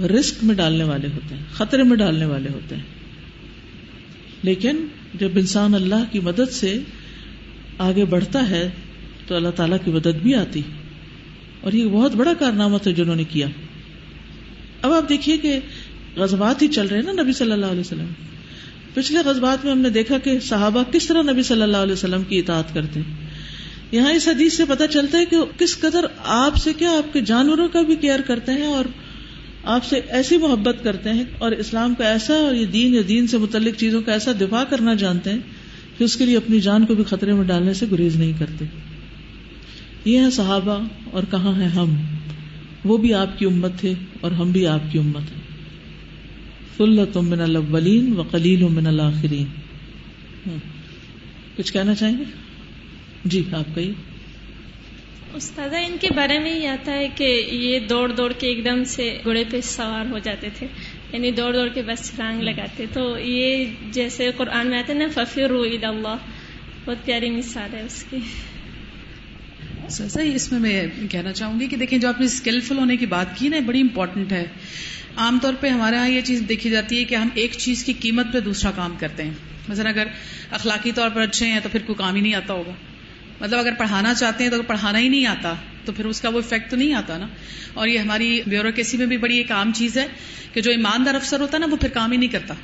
رسک 0.00 0.34
میں 0.42 0.54
ڈالنے 0.54 0.84
والے 0.84 1.08
ہوتے 1.14 1.34
ہیں، 1.34 1.42
خطرے 1.52 1.82
میں 1.82 1.96
ڈالنے 1.96 2.24
والے 2.24 2.48
ہوتے 2.52 2.76
ہیں۔ 2.76 2.82
لیکن 4.42 4.86
جب 5.14 5.28
انسان 5.34 5.74
اللہ 5.74 6.12
کی 6.12 6.20
مدد 6.20 6.52
سے 6.52 6.78
آگے 7.78 8.04
بڑھتا 8.04 8.50
ہے، 8.50 8.70
تو 9.26 9.36
اللہ 9.36 9.48
تعالی 9.48 9.76
کی 9.84 9.90
مدد 9.90 10.18
بھی 10.22 10.34
آتی۔ 10.34 10.62
اور 11.60 11.72
یہ 11.72 11.86
بہت 11.86 12.14
بڑا 12.14 12.34
کارنامہ 12.34 12.78
تھا 12.78 12.90
جنہوں 12.90 13.16
نے 13.16 13.24
کیا۔ 13.24 13.46
اب 14.82 14.92
آپ 14.92 15.08
دیکھیے 15.08 15.36
کہ 15.36 15.60
غزبات 16.16 16.62
ہی 16.62 16.68
چل 16.68 16.86
رہے 16.86 16.96
ہیں 16.96 17.12
نا 17.12 17.22
نبی 17.22 17.32
صلی 17.32 17.52
اللہ 17.52 17.66
علیہ 17.66 17.80
وسلم۔ 17.80 18.06
پچھلے 18.94 19.18
غزبات 19.18 19.64
میں 19.64 19.72
ہم 19.72 19.78
نے 19.78 19.90
دیکھا 19.90 20.18
کہ 20.18 20.40
صحابہ 20.40 20.82
کس 20.92 21.06
طرح 21.06 21.22
نبی 21.22 21.42
صلی 21.42 21.62
اللہ 21.62 21.76
علیہ 21.76 21.92
وسلم 21.92 22.22
کی 22.22 22.38
اطاعت 22.38 22.74
کرتے 22.74 23.00
ہیں۔ 23.00 23.16
یہاں 23.92 24.12
اس 24.12 24.28
حدیث 24.28 24.56
سے 24.56 24.64
پتہ 24.68 24.82
چلتا 24.90 25.18
ہے 25.18 25.24
کہ 25.24 25.36
کس 25.58 25.80
قدر 25.80 26.04
آپ 26.24 26.56
سے 26.56 26.72
کیا 26.72 26.90
آپ 26.90 27.12
کے 27.12 27.20
جانوروں 27.20 27.68
کا 27.68 27.82
بھی 27.82 27.96
کیئر 27.96 28.20
کرتے 28.20 28.52
ہیں 28.52 28.66
اور 28.66 28.84
آپ 29.64 29.84
سے 29.84 30.00
ایسی 30.08 30.36
محبت 30.36 30.76
کرتے 30.82 31.10
ہیں 31.10 31.24
اور 31.38 31.52
اسلام 31.52 31.94
کا 31.94 32.08
ایسا 32.08 32.34
اور 32.34 32.54
یہ 32.54 32.66
دین 32.66 32.94
یا 32.94 33.02
دین 33.08 33.26
سے 33.26 33.38
متعلق 33.38 33.76
چیزوں 33.76 34.02
کا 34.02 34.12
ایسا 34.12 34.32
دفاع 34.40 34.64
کرنا 34.64 34.94
جانتے 34.94 35.30
ہیں 35.30 35.38
کہ 35.98 36.04
اس 36.04 36.16
کے 36.16 36.26
لیے 36.26 36.36
اپنی 36.36 36.60
جان 36.60 36.86
کو 36.86 36.94
بھی 36.94 37.04
خطرے 37.04 37.32
میں 37.32 37.44
ڈالنے 37.44 37.74
سے 37.74 37.86
گریز 37.90 38.16
نہیں 38.16 38.32
کرتے۔ 38.38 38.64
یہ 40.04 40.18
ہے 40.18 40.30
صحابہ 40.30 40.78
اور 41.10 41.22
کہاں 41.30 41.60
ہے 41.60 41.66
ہم؟ 41.66 41.94
وہ 42.84 42.96
بھی 42.96 43.14
آپ 43.14 43.38
کی 43.38 43.46
امت 43.46 43.78
تھے 43.80 43.94
اور 44.20 44.30
ہم 44.30 44.50
بھی 44.50 44.66
آپ 44.66 44.92
کی 44.92 44.98
امت 44.98 45.32
ہیں۔ 45.32 45.39
فلتم 46.80 47.26
من 47.28 47.40
الاولین 47.40 48.12
و 48.16 48.22
قلیل 48.22 48.62
من 48.62 48.86
الاخرین 48.86 49.44
کچھ 51.56 51.72
کہنا 51.72 51.94
چاہیں 51.94 52.18
گے؟ 52.18 52.24
جی 53.24 53.42
آپ 53.52 53.74
کہیے۔ 53.74 53.92
استاد 55.34 55.68
ان 55.88 55.96
کے 56.00 56.08
بارے 56.16 56.38
میں 56.38 56.54
ہی 56.54 56.66
آتا 56.66 56.92
ہے 56.92 57.08
کہ 57.14 57.48
یہ 57.50 57.78
دوڑ 57.78 58.12
دوڑ 58.12 58.32
کے 58.32 58.46
ایک 58.46 58.64
دم 58.64 58.84
سے 58.84 59.18
گھوڑے 59.24 59.44
پہ 59.50 59.60
سوار 59.60 60.04
ہو 60.10 60.18
جاتے 60.18 60.48
تھے 60.58 60.66
یعنی 61.12 61.30
دوڑ 61.30 61.52
دوڑ 61.52 61.68
کے 61.68 61.82
بس 61.82 62.10
چھلانگ 62.10 62.42
لگاتے۔ 62.42 62.86
تو 62.92 63.18
یہ 63.18 63.64
جیسے 63.90 64.30
قرآن 64.36 64.66
میں 64.66 64.78
آتے 64.78 64.92
نا 64.92 65.08
ففر 65.14 65.54
عید 65.64 65.84
اللہ 65.84 66.16
بہت 66.84 67.04
پیاری 67.04 67.30
مثال 67.30 67.74
ہے 67.74 67.82
اس 67.82 68.04
کی۔ 68.10 68.16
سر 69.88 70.20
اس 70.34 70.52
میں 70.52 70.60
میں 70.60 70.86
کہنا 71.10 71.32
چاہوں 71.32 71.60
گی 71.60 71.66
کہ 71.66 71.76
دیکھیں 71.76 71.98
جو 71.98 72.08
آپ 72.08 72.20
نے 72.20 72.26
اسکلفل 72.26 72.78
ہونے 72.78 72.96
کی 72.96 73.06
بات 73.06 73.38
کی 73.38 73.48
نا 73.48 73.56
بڑی 73.66 73.80
امپورٹنٹ 73.80 74.32
ہے۔ 74.32 74.46
عام 75.16 75.38
طور 75.42 75.54
پہ 75.60 75.68
ہمارے 75.68 75.96
یہاں 75.96 76.08
یہ 76.08 76.20
چیز 76.20 76.42
دیکھی 76.48 76.70
جاتی 76.70 76.98
ہے 76.98 77.04
کہ 77.04 77.14
ہم 77.14 77.28
ایک 77.34 77.52
چیز 77.52 77.84
کی 77.84 77.92
قیمت 77.92 78.26
پہ 78.32 78.40
دوسرا 78.40 78.70
کام 78.70 78.96
کرتے 79.00 79.22
ہیں۔ 79.22 79.34
مثلا 79.68 79.88
اگر 79.88 80.06
اخلاقی 80.50 80.92
طور 80.92 81.10
پر 81.10 81.20
اچھے 81.20 81.46
ہیں 81.46 81.60
تو 81.62 81.68
پھر 81.72 81.82
کوئی 81.86 81.96
کام 81.96 82.14
ہی 82.14 82.20
نہیں 82.20 82.34
آتا 82.34 82.54
ہوگا۔ 82.54 82.72
مطلب 83.40 83.58
اگر 83.58 83.74
پڑھانا 83.78 84.14
چاہتے 84.14 84.44
ہیں 84.44 84.50
تو 84.50 84.62
پڑھانا 84.62 84.98
ہی 84.98 85.08
نہیں 85.08 85.26
آتا 85.26 85.54
تو 85.84 85.92
پھر 85.92 86.04
اس 86.04 86.20
کا 86.20 86.28
وہ 86.28 86.38
افیکٹ 86.38 86.70
تو 86.70 86.76
نہیں 86.76 86.94
آتا 86.94 87.18
نا۔ 87.18 87.26
اور 87.74 87.88
یہ 87.88 87.98
ہماری 87.98 88.40
بیوروکریسی 88.46 88.96
میں 88.96 89.06
بھی 89.06 89.16
بڑی 89.16 89.36
ایک 89.36 89.52
عام 89.52 89.72
چیز 89.74 89.98
ہے 89.98 90.06
کہ 90.52 90.60
جو 90.60 90.70
ایماندار 90.70 91.14
افسر 91.14 91.40
ہوتا 91.40 91.56
ہے 91.56 91.60
نا 91.60 91.66
وہ 91.70 91.76
پھر 91.76 91.88
کام 91.88 92.12
ہی 92.12 92.16
نہیں 92.16 92.28
کرتا۔ 92.28 92.54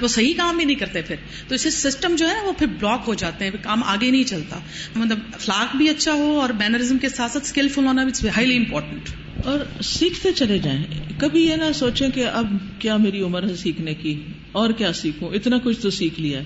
وہ 0.00 0.08
صحیح 0.08 0.34
کام 0.36 0.58
ہی 0.58 0.64
نہیں 0.64 0.76
کرتے 0.76 1.02
پھر۔ 1.02 1.16
تو 1.48 1.54
اسے 1.54 1.70
سسٹم 1.70 2.16
جو 2.16 2.28
ہے 2.28 2.34
نا 2.34 2.46
وہ 2.46 2.52
پھر 2.52 2.66
بلاک 2.66 3.02
ہو 3.06 3.14
جاتے 3.14 3.44
ہیں، 3.44 3.52
کام 3.62 3.82
آگے 3.82 4.10
نہیں 4.10 4.24
چلتا۔ 4.24 4.58
مطلب 4.96 5.18
اخلاق 5.34 5.76
بھی 5.76 5.88
اچھا 5.88 6.12
ہو 6.12 6.40
اور 6.40 6.50
مینرزم 6.50 6.98
کے 6.98 7.08
ساتھ 7.08 7.32
ساتھ 7.32 7.44
اسکلفل 7.44 7.84
ہونا 7.84 8.04
بھی 8.04 8.28
ہائیلی 8.28 8.56
امپورٹنٹ 8.56 9.08
اور 9.44 9.82
سیکھتے 9.82 10.32
چلے 10.32 10.58
جائیں۔ 10.58 10.84
کبھی 11.18 11.46
یہ 11.46 11.56
نہ 11.56 11.72
سوچیں 11.74 12.10
کہ 12.10 12.26
اب 12.26 12.46
کیا 12.78 12.96
میری 12.96 13.20
عمر 13.20 13.42
ہے 13.42 13.56
سیکھنے 13.56 13.94
کی 13.94 14.20
اور 14.52 14.70
کیا 14.70 14.92
سیکھوں؟ 14.92 15.30
اتنا 15.34 15.58
کچھ 15.64 15.78
تو 15.80 15.90
سیکھ 15.90 16.20
لیا 16.20 16.38
ہے۔ 16.38 16.44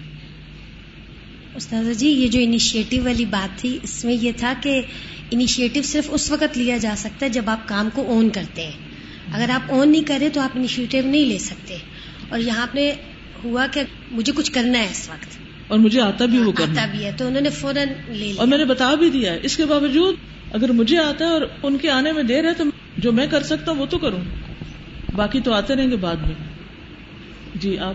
استاذہ 1.55 1.93
جی 1.93 2.09
یہ 2.09 2.29
جو 2.29 2.41
انیشیٹو 2.43 3.05
والی 3.05 3.25
بات 3.25 3.61
تھی 3.61 3.79
اس 3.83 4.05
میں 4.05 4.15
یہ 4.15 4.33
تھا 4.37 4.55
کہ 4.63 4.83
انیشیٹو 5.31 5.83
صرف 5.83 6.09
اس 6.13 6.31
وقت 6.31 6.59
لیا 6.59 6.77
جا 6.77 6.95
سکتا 6.97 7.27
ہے 7.27 7.31
جب 7.31 7.51
آپ 7.51 7.69
کام 7.69 7.89
کو 7.93 8.03
اون 8.03 8.31
کرتے 8.31 8.65
ہیں۔ 8.65 8.73
اگر 9.33 9.51
آپ 9.51 9.73
اون 9.73 9.93
نہیں 9.93 10.03
کریں 10.03 10.29
تو 10.29 10.41
آپ 10.41 10.51
انیشیٹو 10.55 10.99
نہیں 11.05 11.25
لے 11.25 11.39
سکتے۔ 11.39 11.77
اور 12.29 12.39
یہاں 12.41 12.67
پہ 12.73 12.95
ہوا 13.45 13.67
کہ 13.73 13.83
مجھے 14.11 14.33
کچھ 14.37 14.53
کرنا 14.53 14.79
ہے 14.79 14.89
اس 14.91 15.09
وقت۔ 15.09 15.29
اور 15.69 15.79
مجھے 15.79 16.01
آتا 16.01 16.25
بھی 16.25 16.39
وہ 16.39 16.53
کرنا۔ 16.53 16.87
بھی 16.87 17.05
ہے 17.05 17.13
تو 17.19 17.27
انہوں 17.27 17.41
نے 17.41 17.51
فوراً 17.51 17.89
لے 18.09 18.15
لیا۔ 18.15 18.35
اور 18.37 18.47
میں 18.47 18.59
نے 18.59 18.65
بتا 18.65 18.95
بھی 18.95 19.11
دیا 19.11 19.33
ہے۔ 19.33 19.39
اس 19.43 19.57
کے 19.57 19.65
باوجود 19.65 20.15
اگر 20.53 20.69
مجھے 20.69 20.99
آتا 20.99 21.25
ہے 21.25 21.31
اور 21.31 21.43
ان 21.63 21.79
کے 21.79 21.91
آنے 21.91 22.13
میں 22.13 22.23
دیر 22.23 22.45
ہے 22.45 22.55
تو 22.55 22.65
جو 22.99 23.13
میں 23.13 23.27
کر 23.27 23.43
سکتا 23.43 23.73
ہوں 23.73 23.79
وہ 23.79 23.87
تو 23.87 23.99
کروں۔ 23.99 24.21
باقی 25.17 25.41
تو 25.41 25.53
آتے 25.53 25.75
رہیں 25.75 25.91
گے 25.91 25.97
بعد 25.97 26.17
میں۔ 26.17 26.35
جی 27.55 27.79
آپ۔ 27.79 27.95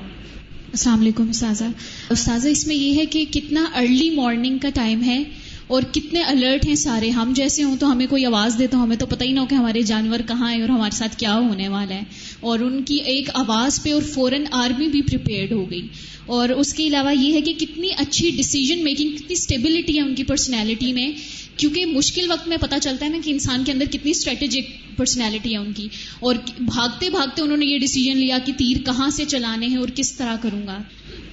السلام 0.72 1.00
علیکم، 1.00 1.30
استاذہ۔ 1.30 1.64
استاذہ، 2.10 2.48
اس 2.48 2.68
میں 2.68 2.76
یہ 2.76 2.98
ہے 2.98 3.06
کہ 3.06 3.26
کتنا 3.32 3.66
ارلی 3.76 4.10
مارننگ 4.10 4.58
کا 4.58 4.70
ٹائم 4.74 5.04
ہے 5.04 5.24
اور 5.68 5.82
کتنے 5.92 6.22
الرٹ 6.22 6.66
ہیں 6.68 6.76
سارے۔ 6.76 7.10
ہم 7.10 7.34
جیسے 7.36 7.64
ہوں 7.64 7.78
تو 7.78 7.92
ہمیں 7.92 8.08
کوئی 8.10 8.26
آواز 8.26 8.56
دے 8.60 8.68
تو 8.68 8.84
ہمیں 8.84 8.98
تو 8.98 9.06
پتہ 9.06 9.24
ہی 9.24 9.32
نہ 9.32 9.40
ہو 9.40 9.46
کہ 9.46 9.56
ہمارے 9.56 9.82
جانور 9.82 10.20
کہاں 10.28 10.54
ہیں 10.54 10.62
اور 10.62 10.70
ہمارے 10.70 10.96
ساتھ 10.96 11.18
کیا 11.18 11.36
ہونے 11.36 11.68
والا 11.68 11.96
ہے۔ 11.96 12.04
اور 12.40 12.60
ان 12.60 12.84
کی 12.84 12.96
ایک 12.96 13.30
آواز 13.34 13.84
پہ 13.84 13.94
اور 13.94 14.02
فوراً 14.02 14.44
آرمی 14.52 14.88
بھی 14.88 15.02
پریپیئرڈ 15.02 15.52
ہو 15.52 15.70
گئی۔ 15.72 15.88
اور 16.26 16.50
اس 16.50 16.74
کے 16.74 16.88
علاوہ 16.88 17.16
یہ 17.16 17.34
ہے 17.34 17.42
کہ 17.42 17.54
کتنی 17.54 17.90
اچھی 17.98 18.32
ڈسیزن 18.38 18.84
میکنگ 18.84 19.10
کتنی 19.10 19.34
اسٹیبلٹی 19.34 19.96
ہے 19.96 20.02
ان 20.02 20.16
کی 20.16 20.24
پرسنالٹی 20.24 20.94
میں۔ 20.94 21.12
کیونکہ 21.58 21.86
مشکل 21.86 22.32
وقت 22.32 22.48
میں 22.48 22.58
پتہ 22.62 22.76
چلتا 22.82 23.06
ہے 23.06 23.12
نا 23.12 23.18
کہ 23.24 23.32
انسان 23.32 23.64
کے 23.64 23.72
اندر 23.72 23.86
کتنی 23.86 24.12
اسٹریٹجک 24.12 24.83
پرسنالٹی 24.98 25.52
ہے 25.54 25.58
ان 25.58 25.74
کی۔ 25.74 25.88
اور 26.20 26.36
بھاگتے 26.60 27.10
بھاگتے 27.10 27.42
انہوں 27.42 27.58
نے 27.58 27.66
یہ 27.66 27.80
ڈیسیجن 27.80 28.18
لیا 28.18 28.38
کہ 28.46 28.54
تیر 28.58 28.78
کہاں 28.86 29.10
سے 29.10 29.26
چلانے 29.26 29.68
ہیں 29.68 29.78
اور 29.78 29.88
کس 29.96 30.12
طرح 30.12 30.36
کروں 30.42 30.68
گا۔ 30.68 30.78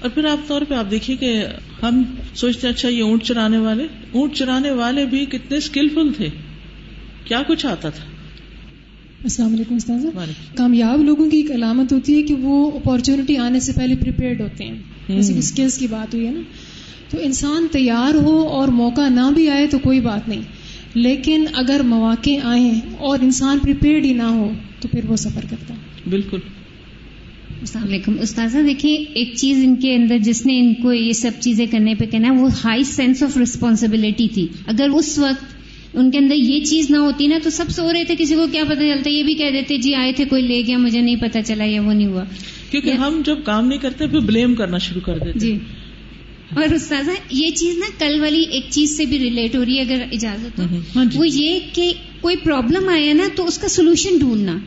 اور 0.00 0.11
پھر 0.11 0.25
آپ 0.25 0.49
طور 0.49 0.62
پہ 0.62 0.75
آپ 0.75 0.90
دیکھیے 0.90 1.17
کہ 1.17 1.45
ہم 1.83 2.02
سوچتے 2.35 2.69
اچھا 2.69 2.88
یہ 2.88 3.02
اونٹ 3.02 3.23
چرانے 3.25 3.59
والے۔ 3.59 3.87
اونٹ 4.12 4.35
چرانے 4.35 4.71
والے 4.71 5.07
بھی 5.07 5.26
کتنے 5.26 5.57
اسکلفل 5.57 6.12
تھے۔ 6.12 6.29
کیا 7.25 7.43
کچھ 7.49 7.67
آتا 7.67 7.90
تھا؟ 7.90 8.05
السلام 9.23 9.52
علیکم 9.55 9.75
استاذہ۔ 9.75 10.07
کامیاب 10.57 11.02
لوگوں 11.05 11.31
کی 11.31 11.37
ایک 11.37 11.50
علامت 11.50 11.93
ہوتی 11.93 12.17
ہے 12.17 12.23
کہ 12.23 12.35
وہ 12.35 12.71
اپارچونٹی 12.71 13.37
آنے 13.37 13.61
سے 13.61 13.73
پہلے 13.73 13.95
پریپیئرڈ 13.97 14.40
ہوتے 14.40 14.64
ہیں۔ 14.64 14.79
جیسے 15.09 15.33
کہ 15.33 15.38
اسکلس 15.38 15.79
کی 15.79 15.87
بات 15.87 16.14
ہوئی 16.14 16.26
ہے 16.26 16.31
نا۔ 16.31 16.40
تو 17.11 17.17
انسان 17.21 17.67
تیار 17.73 18.14
ہو 18.14 18.49
اور 18.49 18.69
موقع 18.69 19.09
نہ 19.09 19.31
بھی 19.35 19.49
آئے 19.49 19.67
تو 19.67 19.79
کوئی 19.79 20.00
بات 20.00 20.29
نہیں۔ 20.29 20.40
لیکن 20.94 21.44
اگر 21.54 21.80
مواقع 21.85 22.30
آئیں 22.42 22.80
اور 22.99 23.18
انسان 23.23 23.59
پریپیئرڈ 23.59 24.04
ہی 24.04 24.12
نہ 24.12 24.23
ہو 24.23 24.50
تو 24.80 24.88
پھر 24.88 25.00
وہ 25.09 25.16
سفر 25.16 25.44
کرتا 25.50 25.75
ہے۔ 25.75 25.78
بالکل۔ 26.11 26.38
السلام 27.61 27.85
علیکم۔ 27.85 28.16
استاذہ 28.20 28.59
دیکھیے 28.59 29.04
ایک 29.14 29.35
چیز 29.37 29.64
ان 29.64 29.76
کے 29.76 29.94
اندر 29.94 30.18
جس 30.18 30.47
نے 30.47 30.59
ان 30.59 30.75
کو 30.75 30.92
یہ 30.92 31.12
سب 31.12 31.30
چیزیں 31.40 31.66
کرنے 31.66 31.94
پہ 31.94 32.06
کہنا 32.06 32.32
وہ 32.32 32.49
ہائی 32.64 32.85
سینس 32.85 33.23
آف 33.23 33.37
ریسپانسبلٹی 33.37 34.28
تھی۔ 34.28 34.47
اگر 34.66 34.88
اس 34.94 35.18
وقت 35.18 35.44
ان 35.94 36.11
کے 36.11 36.18
اندر 36.18 36.35
یہ 36.35 36.64
چیز 36.64 36.90
نہ 36.90 36.97
ہوتی 36.97 37.26
نا 37.26 37.38
تو 37.42 37.50
سب 37.50 37.70
سو 37.70 37.92
رہے 37.92 38.04
تھے 38.04 38.14
کسی 38.18 38.35
کو 38.35 38.47
کیا 38.52 38.64
پتا 38.64 38.80
چلتا؟ 38.80 39.11
یہ 39.11 39.23
بھی 39.23 39.35
کہہ 39.35 39.50
دیتے 39.50 39.78
جی 39.78 39.94
آئے 39.94 40.12
تھے 40.12 40.25
کوئی 40.25 40.42
لے 40.42 40.62
گیا 40.66 40.78
مجھے 40.78 41.00
نہیں 41.00 41.16
پتا 41.16 41.42
چلا 41.42 41.64
یا 41.64 41.82
وہ 41.82 41.92
نہیں 41.92 42.06
ہوا۔ 42.06 42.25
کیونکہ 42.70 42.90
ہم 42.90 43.23
جب 43.25 43.38
کام 43.44 43.66
نہیں 43.68 43.78
کرتے 43.78 44.06
پھر 44.06 44.20
بلیم 44.20 44.54
کرنا 44.54 44.78
شروع 44.78 45.00
کر 45.00 45.18
دیتے۔ 45.18 45.38
جی۔ 45.38 45.59
اور 46.57 46.73
استاذہ 46.75 47.11
یہ 47.30 47.50
چیز 47.50 47.78
نا 47.78 47.87
کل 47.99 48.21
والی 48.21 48.42
ایک 48.50 48.64
چیز 48.71 48.97
سے 48.97 49.04
بھی 49.04 49.19
ریلیٹ 49.19 49.57
ہو 49.57 49.64
رہی 49.64 49.78
ہے 49.78 49.83
اگر 49.83 50.04
اجازت 50.12 50.59
ہو 50.59 50.64
ہاں 50.97 51.04
جی۔ 51.04 51.19
وہ 51.19 51.28
یہ 51.28 51.59
کہ 51.73 51.92
کوئی 52.21 52.37
پرابلم 52.37 52.88
آیا 52.88 53.12
نا 53.12 53.28
تو 53.37 53.47
اس 53.47 53.59
کا 53.59 53.69
سولوشن 53.69 54.16
ڈھونڈنا۔ 54.19 54.59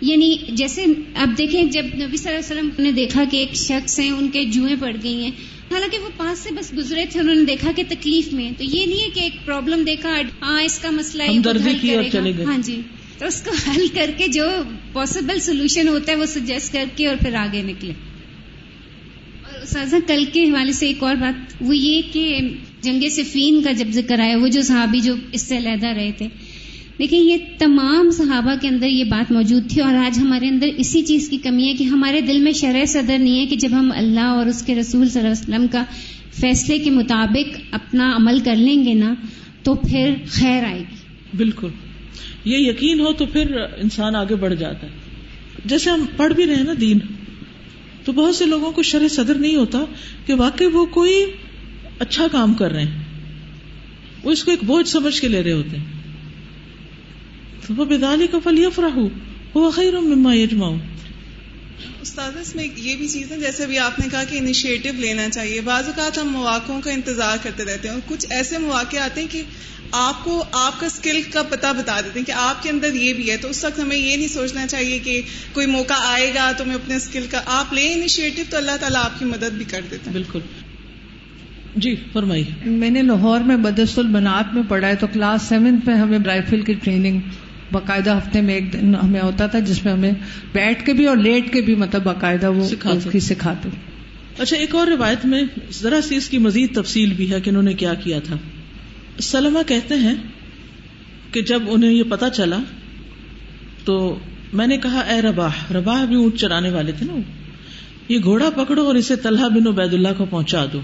یعنی 0.00 0.36
جیسے 0.48 0.84
اب 1.14 1.30
دیکھیں 1.38 1.64
جب 1.64 1.84
نبی 1.84 2.16
صلی 2.16 2.34
اللہ 2.34 2.52
علیہ 2.52 2.60
وسلم 2.60 2.68
نے 2.78 2.92
دیکھا 2.92 3.24
کہ 3.30 3.36
ایک 3.36 3.54
شخص 3.54 3.98
ہیں 4.00 4.10
ان 4.10 4.28
کے 4.28 4.44
جوئیں 4.44 4.76
پڑ 4.80 4.96
گئی 5.02 5.22
ہیں۔ 5.22 5.30
حالانکہ 5.70 5.98
وہ 5.98 6.08
پاس 6.16 6.38
سے 6.38 6.50
بس 6.50 6.72
گزرے 6.76 7.04
تھے 7.10 7.20
انہوں 7.20 7.34
نے 7.34 7.44
دیکھا 7.44 7.70
کہ 7.76 7.82
تکلیف 7.88 8.32
میں 8.32 8.50
تو 8.58 8.64
یہ 8.64 8.86
نہیں 8.86 9.00
ہے 9.00 9.08
کہ 9.14 9.20
ایک 9.20 9.46
پرابلم 9.46 9.82
دیکھا 9.82 10.20
ہاں 10.42 10.62
اس 10.62 10.78
کا 10.78 10.90
مسئلہ 10.90 11.22
ہاں 12.46 12.58
جی۔ 12.58 12.80
تو 13.18 13.26
اس 13.26 13.42
کو 13.42 13.50
حل 13.68 13.86
کر 13.94 14.10
کے 14.18 14.28
جو 14.28 14.44
پاسبل 14.92 15.40
سولوشن 15.40 15.88
ہوتا 15.88 16.12
ہے 16.12 16.16
وہ 16.16 16.26
سجیسٹ 16.26 16.72
کر 16.72 16.84
کے 16.96 17.06
اور 17.06 17.16
پھر 17.22 17.34
آگے 17.34 17.62
نکلے۔ 17.62 17.92
سازا، 19.66 19.98
کل 20.06 20.24
کے 20.32 20.42
حوالے 20.44 20.72
سے 20.72 20.86
ایک 20.86 21.02
اور 21.02 21.14
بات، 21.14 21.54
وہ 21.60 21.76
یہ 21.76 22.02
کہ 22.12 22.40
جنگ 22.82 23.08
صفین 23.10 23.62
کا 23.62 23.72
جب 23.72 23.88
ذکر 23.90 24.20
آیا، 24.20 24.36
وہ 24.36 24.48
جو 24.48 24.62
صحابی 24.62 25.00
جو 25.00 25.14
اس 25.32 25.42
سے 25.42 25.56
علیحدہ 25.56 25.86
رہے 25.86 26.10
تھے 26.18 26.28
لیکن 26.98 27.16
یہ 27.16 27.36
تمام 27.58 28.10
صحابہ 28.10 28.54
کے 28.60 28.68
اندر 28.68 28.86
یہ 28.86 29.04
بات 29.04 29.32
موجود 29.32 29.70
تھی، 29.70 29.80
اور 29.80 29.94
آج 29.94 30.18
ہمارے 30.18 30.48
اندر 30.48 30.68
اسی 30.76 31.02
چیز 31.02 31.28
کی 31.28 31.38
کمی 31.38 31.68
ہے 31.68 31.72
کہ 31.72 31.84
ہمارے 31.84 32.20
دل 32.20 32.38
میں 32.38 32.52
شرح 32.52 32.84
صدر 32.84 33.18
نہیں 33.18 33.38
ہے 33.40 33.46
کہ 33.46 33.56
جب 33.56 33.68
ہم 33.72 33.90
اللہ 33.96 34.36
اور 34.36 34.46
اس 34.46 34.62
کے 34.62 34.74
رسول 34.74 35.08
صلی 35.08 35.20
اللہ 35.20 35.32
علیہ 35.32 35.42
وسلم 35.42 35.66
کا 35.72 35.82
فیصلے 36.40 36.78
کے 36.78 36.90
مطابق 36.90 37.58
اپنا 37.70 38.12
عمل 38.16 38.38
کر 38.40 38.56
لیں 38.56 38.84
گے 38.84 38.94
نا، 38.94 39.14
تو 39.62 39.74
پھر 39.74 40.14
خیر 40.30 40.64
آئے 40.64 40.78
گی۔ 40.78 41.36
بالکل۔ 41.36 41.68
یہ 42.44 42.58
یقین 42.58 43.00
ہو 43.00 43.12
تو 43.12 43.26
پھر 43.26 43.56
انسان 43.56 44.16
آگے 44.16 44.34
بڑھ 44.34 44.54
جاتا 44.54 44.86
ہے۔ 44.86 44.92
جیسے 45.64 45.90
ہم 45.90 46.04
پڑھ 46.16 46.32
بھی 46.34 46.46
رہے 46.46 46.54
ہیں 46.54 46.64
نا 46.64 46.72
دین 46.80 46.98
تو 48.06 48.12
بہت 48.12 48.34
سے 48.34 48.46
لوگوں 48.46 48.72
کو 48.72 48.82
شرح 48.82 49.08
صدر 49.08 49.34
نہیں 49.34 49.56
ہوتا 49.56 49.78
کہ 50.26 50.34
واقعی 50.34 50.66
وہ 50.66 50.86
کوئی 50.86 51.24
اچھا 51.98 52.26
کام 52.32 52.54
کر 52.54 52.72
رہے 52.72 52.82
ہیں۔ 52.82 53.04
وہ 54.22 54.30
اس 54.30 54.44
کو 54.44 54.50
ایک 54.50 54.64
بوجھ 54.64 54.88
سمجھ 54.88 55.20
کے 55.20 55.28
لے 55.28 55.42
رہے 55.42 55.52
ہوتے 55.52 55.76
ہیں۔ 55.76 55.84
وہ 57.76 57.84
بدالی 57.84 58.26
کا 58.26 58.38
فلی 58.44 58.64
افراہ 58.64 58.98
وہ 59.54 59.70
خیر 59.70 60.00
مما 60.00 60.34
یجماؤ 60.34 60.74
استاد 62.00 62.36
اس 62.40 62.54
میں 62.56 62.64
یہ 62.76 62.96
بھی 62.96 63.08
چیز 63.08 63.32
ہے 63.32 63.36
جیسے 63.36 63.64
ابھی 63.64 63.78
آپ 63.78 63.98
نے 63.98 64.06
کہا 64.10 64.24
کہ 64.24 64.38
انیشیٹو 64.38 64.88
لینا 64.98 65.28
چاہیے 65.28 65.60
بعض 65.60 65.86
اوقات 65.86 66.18
ہم 66.18 66.28
مواقع 66.28 66.72
کا 66.84 66.90
انتظار 66.90 67.36
کرتے 67.42 67.64
رہتے 67.64 67.88
ہیں 67.88 67.94
اور 67.94 68.02
کچھ 68.06 68.26
ایسے 68.30 68.58
مواقع 68.58 68.96
آتے 68.96 69.20
ہیں 69.20 69.28
کہ 69.28 69.42
آپ 69.90 70.24
کو 70.24 70.44
آپ 70.52 70.80
کا 70.80 70.86
اسکل 70.86 71.22
کا 71.32 71.42
پتہ 71.42 71.66
بتا 71.78 72.00
دیتے 72.00 72.18
ہیں 72.18 72.26
کہ 72.26 72.32
آپ 72.32 72.62
کے 72.62 72.70
اندر 72.70 72.94
یہ 72.94 73.12
بھی 73.12 73.30
ہے 73.30 73.36
تو 73.36 73.48
اس 73.48 73.64
وقت 73.64 73.78
ہمیں 73.78 73.96
یہ 73.96 74.16
نہیں 74.16 74.28
سوچنا 74.28 74.66
چاہیے 74.66 74.98
کہ 74.98 75.20
کوئی 75.52 75.66
موقع 75.66 75.94
آئے 75.98 76.34
گا 76.34 76.52
تو 76.56 76.64
میں 76.64 76.74
اپنے 76.74 76.94
اسکل 76.94 77.26
کا 77.30 77.40
آپ 77.46 77.72
لیں 77.72 77.94
انیشیٹو 77.94 78.42
تو 78.50 78.56
اللہ 78.56 78.76
تعالیٰ 78.80 79.04
آپ 79.04 79.18
کی 79.18 79.24
مدد 79.24 79.52
بھی 79.52 79.64
کر 79.64 79.80
دیتے 79.90 80.02
ہیں 80.06 80.12
بالکل۔ 80.12 80.40
جی 81.76 81.96
فرمائی 82.12 82.44
میں 82.64 82.90
نے 82.90 83.02
لاہور 83.02 83.40
میں 83.40 83.56
بدس 83.56 83.98
البنات 83.98 84.54
میں 84.54 84.62
پڑھا 84.68 84.88
ہے 84.88 84.94
تو 84.94 85.06
کلاس 85.12 85.42
سیونتھ 85.42 85.88
میں 85.88 85.94
ہمیں 85.94 86.18
برائفل 86.18 86.60
کی 86.60 86.74
ٹریننگ 86.74 87.20
باقاعدہ 87.72 88.16
ہفتے 88.16 88.40
میں 88.40 88.54
ایک 88.54 88.72
دن 88.72 88.94
ہمیں 88.94 89.20
ہوتا 89.20 89.46
تھا 89.46 89.58
جس 89.58 89.84
میں 89.84 89.92
ہمیں 89.92 90.12
بیٹھ 90.52 90.86
کے 90.86 90.92
بھی 90.92 91.06
اور 91.06 91.16
لیٹ 91.16 91.52
کے 91.52 91.60
بھی 91.60 91.74
مطلب 91.74 92.02
باقاعدہ 92.02 92.50
وہ 92.50 92.68
سکھاتے 93.20 93.68
اچھا 94.38 94.56
ایک 94.56 94.74
اور 94.74 94.86
روایت 94.86 95.26
میں 95.26 95.42
ذرا 95.72 96.00
سی 96.02 96.16
اس 96.16 96.28
کی 96.28 96.38
مزید 96.38 96.74
تفصیل 96.74 97.12
بھی 97.12 97.32
ہے 97.32 97.40
کہ 97.40 97.50
انہوں 97.50 97.62
نے 97.62 97.72
کیا 97.72 97.94
کیا 97.94 98.18
تھا۔ 98.20 98.36
سلما 99.20 99.62
کہتے 99.66 99.94
ہیں 99.94 100.14
کہ 101.32 101.42
جب 101.42 101.62
انہیں 101.68 101.92
یہ 101.92 102.02
پتا 102.08 102.30
چلا 102.30 102.58
تو 103.84 104.18
میں 104.52 104.66
نے 104.66 104.76
کہا 104.76 105.00
اے 105.00 105.22
رباح 105.22 105.72
رباح 105.74 106.04
بھی 106.04 106.16
اونٹ 106.16 106.36
چرانے 106.36 106.70
والے 106.70 106.92
تھے 106.92 107.06
نا 107.06 107.20
یہ 108.08 108.18
گھوڑا 108.22 108.50
پکڑو 108.50 108.82
اور 108.82 108.94
اسے 108.94 109.16
طلحہ 109.16 109.48
بن 109.48 109.66
عبید 109.66 109.94
اللہ 109.94 110.08
کو 110.16 110.24
پہنچا 110.24 110.64
دو۔ 110.72 110.80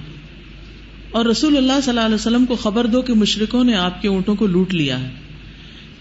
اور 1.10 1.24
رسول 1.24 1.56
اللہ 1.56 1.72
صلی 1.82 1.90
اللہ 1.90 2.00
علیہ 2.00 2.14
وسلم 2.14 2.46
کو 2.46 2.56
خبر 2.56 2.86
دو 2.86 3.02
کہ 3.02 3.14
مشرقوں 3.14 3.64
نے 3.64 3.74
آپ 3.74 4.02
کے 4.02 4.08
اونٹوں 4.08 4.34
کو 4.34 4.46
لوٹ 4.46 4.74
لیا 4.74 5.00
ہے۔ 5.00 5.08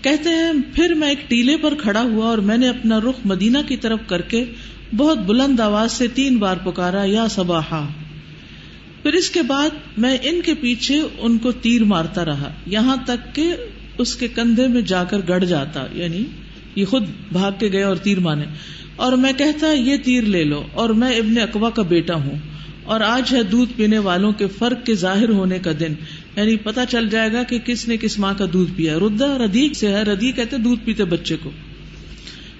کہتے 0.01 0.29
ہیں، 0.29 0.51
پھر 0.75 0.93
میں 0.93 1.09
ایک 1.09 1.29
ٹیلے 1.29 1.57
پر 1.57 1.75
کھڑا 1.75 2.01
ہوا 2.01 2.25
اور 2.25 2.37
میں 2.37 2.57
نے 2.57 2.69
اپنا 2.69 2.99
رخ 2.99 3.15
مدینہ 3.25 3.57
کی 3.67 3.77
طرف 3.77 3.99
کر 4.07 4.21
کے 4.21 4.45
بہت 4.97 5.17
بلند 5.17 5.59
آواز 5.59 5.91
سے 5.91 6.07
تین 6.07 6.37
بار 6.37 6.57
پکارا، 6.57 7.03
یا 7.05 7.27
سباہا 7.27 7.87
پھر 9.03 9.13
اس 9.13 9.29
کے 9.29 9.41
بعد 9.41 9.69
میں 9.97 10.17
ان 10.23 10.41
کے 10.45 10.53
پیچھے 10.53 11.01
ان 11.19 11.37
کو 11.37 11.51
تیر 11.51 11.83
مارتا 11.83 12.25
رہا، 12.25 12.53
یہاں 12.65 12.97
تک 13.05 13.35
کہ 13.35 13.51
اس 13.97 14.15
کے 14.15 14.27
کندھے 14.27 14.67
میں 14.67 14.81
جا 14.81 15.03
کر 15.03 15.17
گڑ 15.27 15.43
جاتا 15.43 15.85
یعنی 15.93 16.23
یہ 16.75 16.85
خود 16.85 17.03
بھاگ 17.31 17.51
کے 17.59 17.71
گئے 17.71 17.83
اور 17.83 17.95
تیر 17.95 18.19
مانے 18.19 18.43
اور 18.95 19.13
میں 19.13 19.33
کہتا، 19.37 19.71
یہ 19.71 19.97
تیر 19.97 20.23
لے 20.23 20.43
لو۔ 20.43 20.63
اور 20.73 20.89
میں 20.89 21.11
ابن 21.11 21.37
اقوا 21.37 21.69
کا 21.69 21.81
بیٹا 21.81 22.15
ہوں۔ 22.15 22.35
اور 22.83 23.01
آج 23.01 23.33
ہے 23.33 23.43
دودھ 23.43 23.73
پینے 23.75 23.97
والوں 23.97 24.31
کے 24.31 24.47
فرق 24.47 24.85
کے 24.85 24.95
ظاہر 24.95 25.29
ہونے 25.29 25.59
کا 25.59 25.71
دن۔ 25.79 25.93
یعنی 26.35 26.55
پتا 26.55 26.85
چل 26.85 27.09
جائے 27.09 27.33
گا 27.33 27.43
کہ 27.43 27.59
کس 27.59 27.87
نے 27.87 27.97
کس 27.97 28.19
ماں 28.19 28.33
کا 28.37 28.45
دودھ 28.53 28.71
پیا 28.75 28.99
ردا 28.99 29.37
ردیق 29.37 29.73
سے 29.73 29.87
ہے۔ 29.87 30.03
ردی 30.03 30.31
کہتے 30.31 30.57
دودھ 30.57 30.85
پیتے 30.85 31.03
بچے 31.03 31.35
کو۔ 31.43 31.51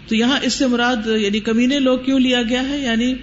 تو 0.07 0.15
یہاں 0.15 0.39
اس 0.41 0.53
سے 0.53 0.67
مراد 0.67 1.07
یعنی 1.07 1.39
کمینے 1.39 1.79
لوگ 1.79 1.99
کیوں 1.99 2.19
لیا 2.19 2.41
گیا 2.41 2.69
ہے؟ 2.69 2.79
یعنی 2.79 3.13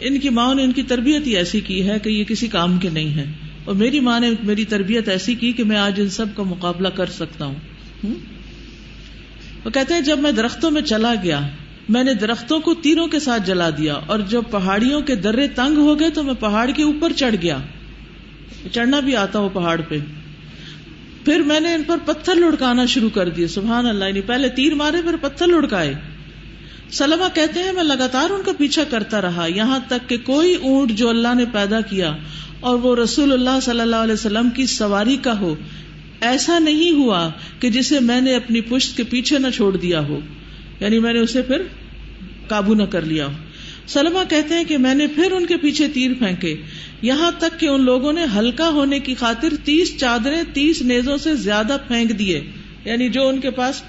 ان 0.00 0.18
کی 0.18 0.28
ماں 0.28 0.54
نے 0.54 0.62
ان 0.62 0.72
کی 0.72 0.82
تربیت 0.82 1.26
ہی 1.26 1.36
ایسی 1.36 1.60
کی 1.60 1.88
ہے 1.88 1.98
کہ 1.98 2.08
یہ 2.08 2.24
کسی 2.24 2.46
کام 2.46 2.78
کے 2.78 2.88
نہیں 2.90 3.14
ہے 3.14 3.24
اور 3.64 3.74
میری 3.74 4.00
ماں 4.00 4.20
نے 4.20 4.30
میری 4.42 4.64
تربیت 4.64 5.08
ایسی 5.08 5.34
کی 5.34 5.52
کہ 5.52 5.64
میں 5.64 5.76
آج 5.76 6.00
ان 6.00 6.08
سب 6.08 6.26
کا 6.36 6.42
مقابلہ 6.42 6.88
کر 6.88 7.06
سکتا 7.06 7.44
ہوں؟ 7.44 7.54
وہ 9.64 9.70
کہتے 9.70 9.94
ہیں، 9.94 10.00
جب 10.00 10.18
میں 10.18 10.32
درختوں 10.32 10.70
میں 10.70 10.82
چلا 10.82 11.14
گیا، 11.22 11.48
میں 11.88 12.04
نے 12.04 12.14
درختوں 12.14 12.60
کو 12.60 12.74
تیروں 12.74 13.06
کے 13.06 13.18
ساتھ 13.18 13.46
جلا 13.46 13.70
دیا 13.70 13.94
اور 13.94 14.18
جب 14.18 14.42
پہاڑیوں 14.50 15.00
کے 15.00 15.14
درے 15.14 15.48
تنگ 15.48 15.76
ہو 15.76 16.00
گئے 16.00 16.10
تو 16.10 16.22
میں 16.22 16.34
پہاڑ 16.34 16.70
کے 16.70 16.82
اوپر 16.82 17.12
چڑھ 17.12 17.34
گیا۔ 17.42 17.58
چڑھنا 18.72 19.00
بھی 19.00 19.16
آتا 19.16 19.40
وہ 19.40 19.48
پہاڑ 19.52 19.80
پہ۔ 19.88 19.98
پھر 21.24 21.40
میں 21.40 21.60
نے 21.60 21.74
ان 21.74 21.82
پر 21.86 21.96
پتھر 22.04 22.34
لڑکانا 22.34 22.86
شروع 22.86 23.10
کر 23.14 23.28
دیے، 23.28 23.46
سبحان 23.46 23.86
اللہ 23.86 24.04
یعنی 24.04 24.20
پہلے 24.20 24.48
تیر 24.48 24.74
مارے، 24.74 25.02
پھر 25.02 25.16
پتھر 25.16 25.46
لڑکائے 25.46 25.94
سلما 26.90 27.28
کہتے 27.34 27.62
ہیں، 27.62 27.72
میں 27.72 27.82
لگاتار 27.82 28.30
ان 28.30 28.42
کا 28.42 28.52
پیچھا 28.58 28.84
کرتا 28.84 29.22
رہا، 29.22 29.46
یہاں 29.46 29.78
تک 29.88 30.08
کہ 30.08 30.16
کوئی 30.24 30.54
اونٹ 30.54 30.90
جو 30.90 31.08
اللہ 31.08 31.34
نے 31.34 31.44
پیدا 31.52 31.80
کیا 31.80 32.16
اور 32.60 32.78
وہ 32.78 32.96
رسول 32.96 33.32
اللہ 33.32 33.60
صلی 33.62 33.80
اللہ 33.80 33.96
علیہ 33.96 34.12
وسلم 34.12 34.50
کی 34.50 34.66
سواری 34.66 35.16
کا 35.16 35.40
ہو، 35.40 35.54
ایسا 36.20 36.58
نہیں 36.58 36.90
ہوا 36.90 37.30
کہ 37.60 37.70
جسے 37.70 38.00
میں 38.00 38.20
نے 38.20 38.34
اپنی 38.36 38.60
پشت 38.60 38.96
کے 38.96 39.02
پیچھے 39.02 39.38
نہ 39.38 39.46
چھوڑ 39.54 39.76
دیا 39.76 40.00
ہو 40.00 40.20
یعنی 40.80 40.98
میں 40.98 41.12
نے 41.12 41.18
اسے 41.18 41.42
پھر 41.42 41.62
قابو 42.48 42.74
نہ 42.74 42.82
کر 42.82 43.02
لیا 43.02 43.26
ہو۔ 43.26 43.32
سلما 43.86 44.24
کہتے 44.24 44.54
ہیں 44.54 44.64
کہ 44.64 44.78
میں 44.78 44.94
نے 44.94 45.06
پھر 45.06 45.32
ان 45.32 45.46
کے 45.46 45.56
پیچھے 45.56 45.88
تیر 45.88 46.10
پھینکے۔ 46.18 46.56
یہاں 47.02 47.30
تک 47.38 47.60
کہ 47.60 47.66
ان 47.66 47.84
لوگوں 47.84 48.12
نے 48.12 48.24
ہلکا 48.38 48.68
ہونے 48.68 48.98
کی 48.98 49.14
خاطر 49.14 49.48
تیس 49.64 49.98
چادریں 49.98 50.42
تیس 50.52 50.82
نیزوں 50.82 51.16
سے 51.16 51.34
زیادہ 51.34 51.76
پھینک 51.88 52.18
دیے۔ 52.18 52.50
یعنی 52.84 53.08
جو 53.08 53.28
ان 53.28 53.40
کے 53.40 53.50
پاس 53.50 53.82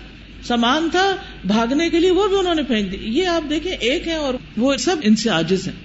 سامان 0.43 0.89
تھا 0.91 1.15
بھاگنے 1.45 1.89
کے 1.89 1.99
لیے 1.99 2.12
وہ 2.12 2.27
بھی 2.27 2.38
انہوں 2.38 2.56
نے 2.56 2.63
پھینک 2.63 2.91
دی۔ 2.91 2.97
یہ 3.01 3.27
آپ 3.27 3.49
دیکھیں، 3.49 3.71
ایک 3.71 4.08
ہے 4.08 4.15
اور 4.15 4.34
وہ 4.58 4.77
سب 4.77 4.95
ان 5.01 5.15
سے 5.15 5.30
آجز 5.30 5.67
ہیں۔ 5.67 5.75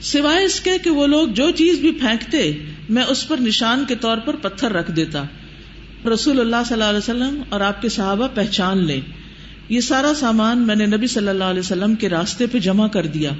سوائے 0.00 0.44
اس 0.44 0.60
کے 0.60 0.70
کہ 0.84 0.90
وہ 0.90 1.06
لوگ 1.06 1.28
جو 1.28 1.50
چیز 1.50 1.78
بھی 1.78 1.92
پھینکتے، 1.92 2.52
میں 2.88 3.02
اس 3.02 3.28
پر 3.28 3.36
نشان 3.40 3.84
کے 3.88 3.94
طور 3.94 4.18
پر 4.18 4.36
پتھر 4.36 4.72
رکھ 4.72 4.90
دیتا۔ 4.90 5.24
رسول 6.14 6.40
اللہ 6.40 6.56
صلی 6.66 6.72
اللہ 6.72 6.84
علیہ 6.84 6.98
وسلم 6.98 7.42
اور 7.48 7.60
آپ 7.60 7.82
کے 7.82 7.88
صحابہ 7.88 8.28
پہچان 8.34 8.84
لیں۔ 8.84 9.00
یہ 9.68 9.80
سارا 9.80 10.12
سامان 10.14 10.58
میں 10.58 10.76
نے 10.76 10.86
نبی 10.86 11.06
صلی 11.06 11.28
اللہ 11.28 11.44
علیہ 11.44 11.60
وسلم 11.60 11.94
کے 11.94 12.08
راستے 12.08 12.46
پہ 12.46 12.58
جمع 12.58 12.88
کر 12.88 13.06
دیا۔ 13.06 13.30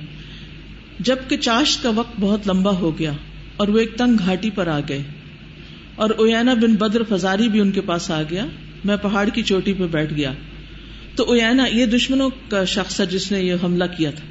جبکہ 1.00 1.37
چاشت 1.37 1.82
کا 1.82 1.90
وقت 1.90 2.20
بہت 2.20 2.40
لمبا 2.46 2.70
ہو 2.70 2.98
گیا 2.98 3.12
اور 3.56 3.68
وہ 3.68 3.78
ایک 3.78 3.96
تنگ 3.96 4.16
گھاٹی 4.18 4.50
پر 4.50 4.66
آ 4.66 4.80
گئے۔ 4.88 5.02
اور 5.94 6.10
اوینا 6.10 6.54
بن 6.54 6.74
بدر 6.74 7.02
فزاری 7.08 7.48
بھی 7.48 7.60
ان 7.60 7.70
کے 7.70 7.80
پاس 7.80 8.10
آ 8.10 8.22
گیا۔ 8.30 8.46
میں 8.84 8.96
پہاڑ 8.96 9.28
کی 9.28 9.42
چوٹی 9.42 9.72
پہ 9.72 9.87
بیٹھ 9.87 10.14
گیا۔ 10.14 10.32
تو 11.16 11.24
اوینا 11.24 11.66
یہ 11.66 11.87
دشمنوں 11.87 12.30
کا 12.48 12.64
شخص 12.64 13.00
ہے 13.00 13.06
جس 13.06 13.32
نے 13.32 13.40
یہ 13.40 13.54
حملہ 13.62 13.84
کیا 13.96 14.10
تھا۔ 14.10 14.24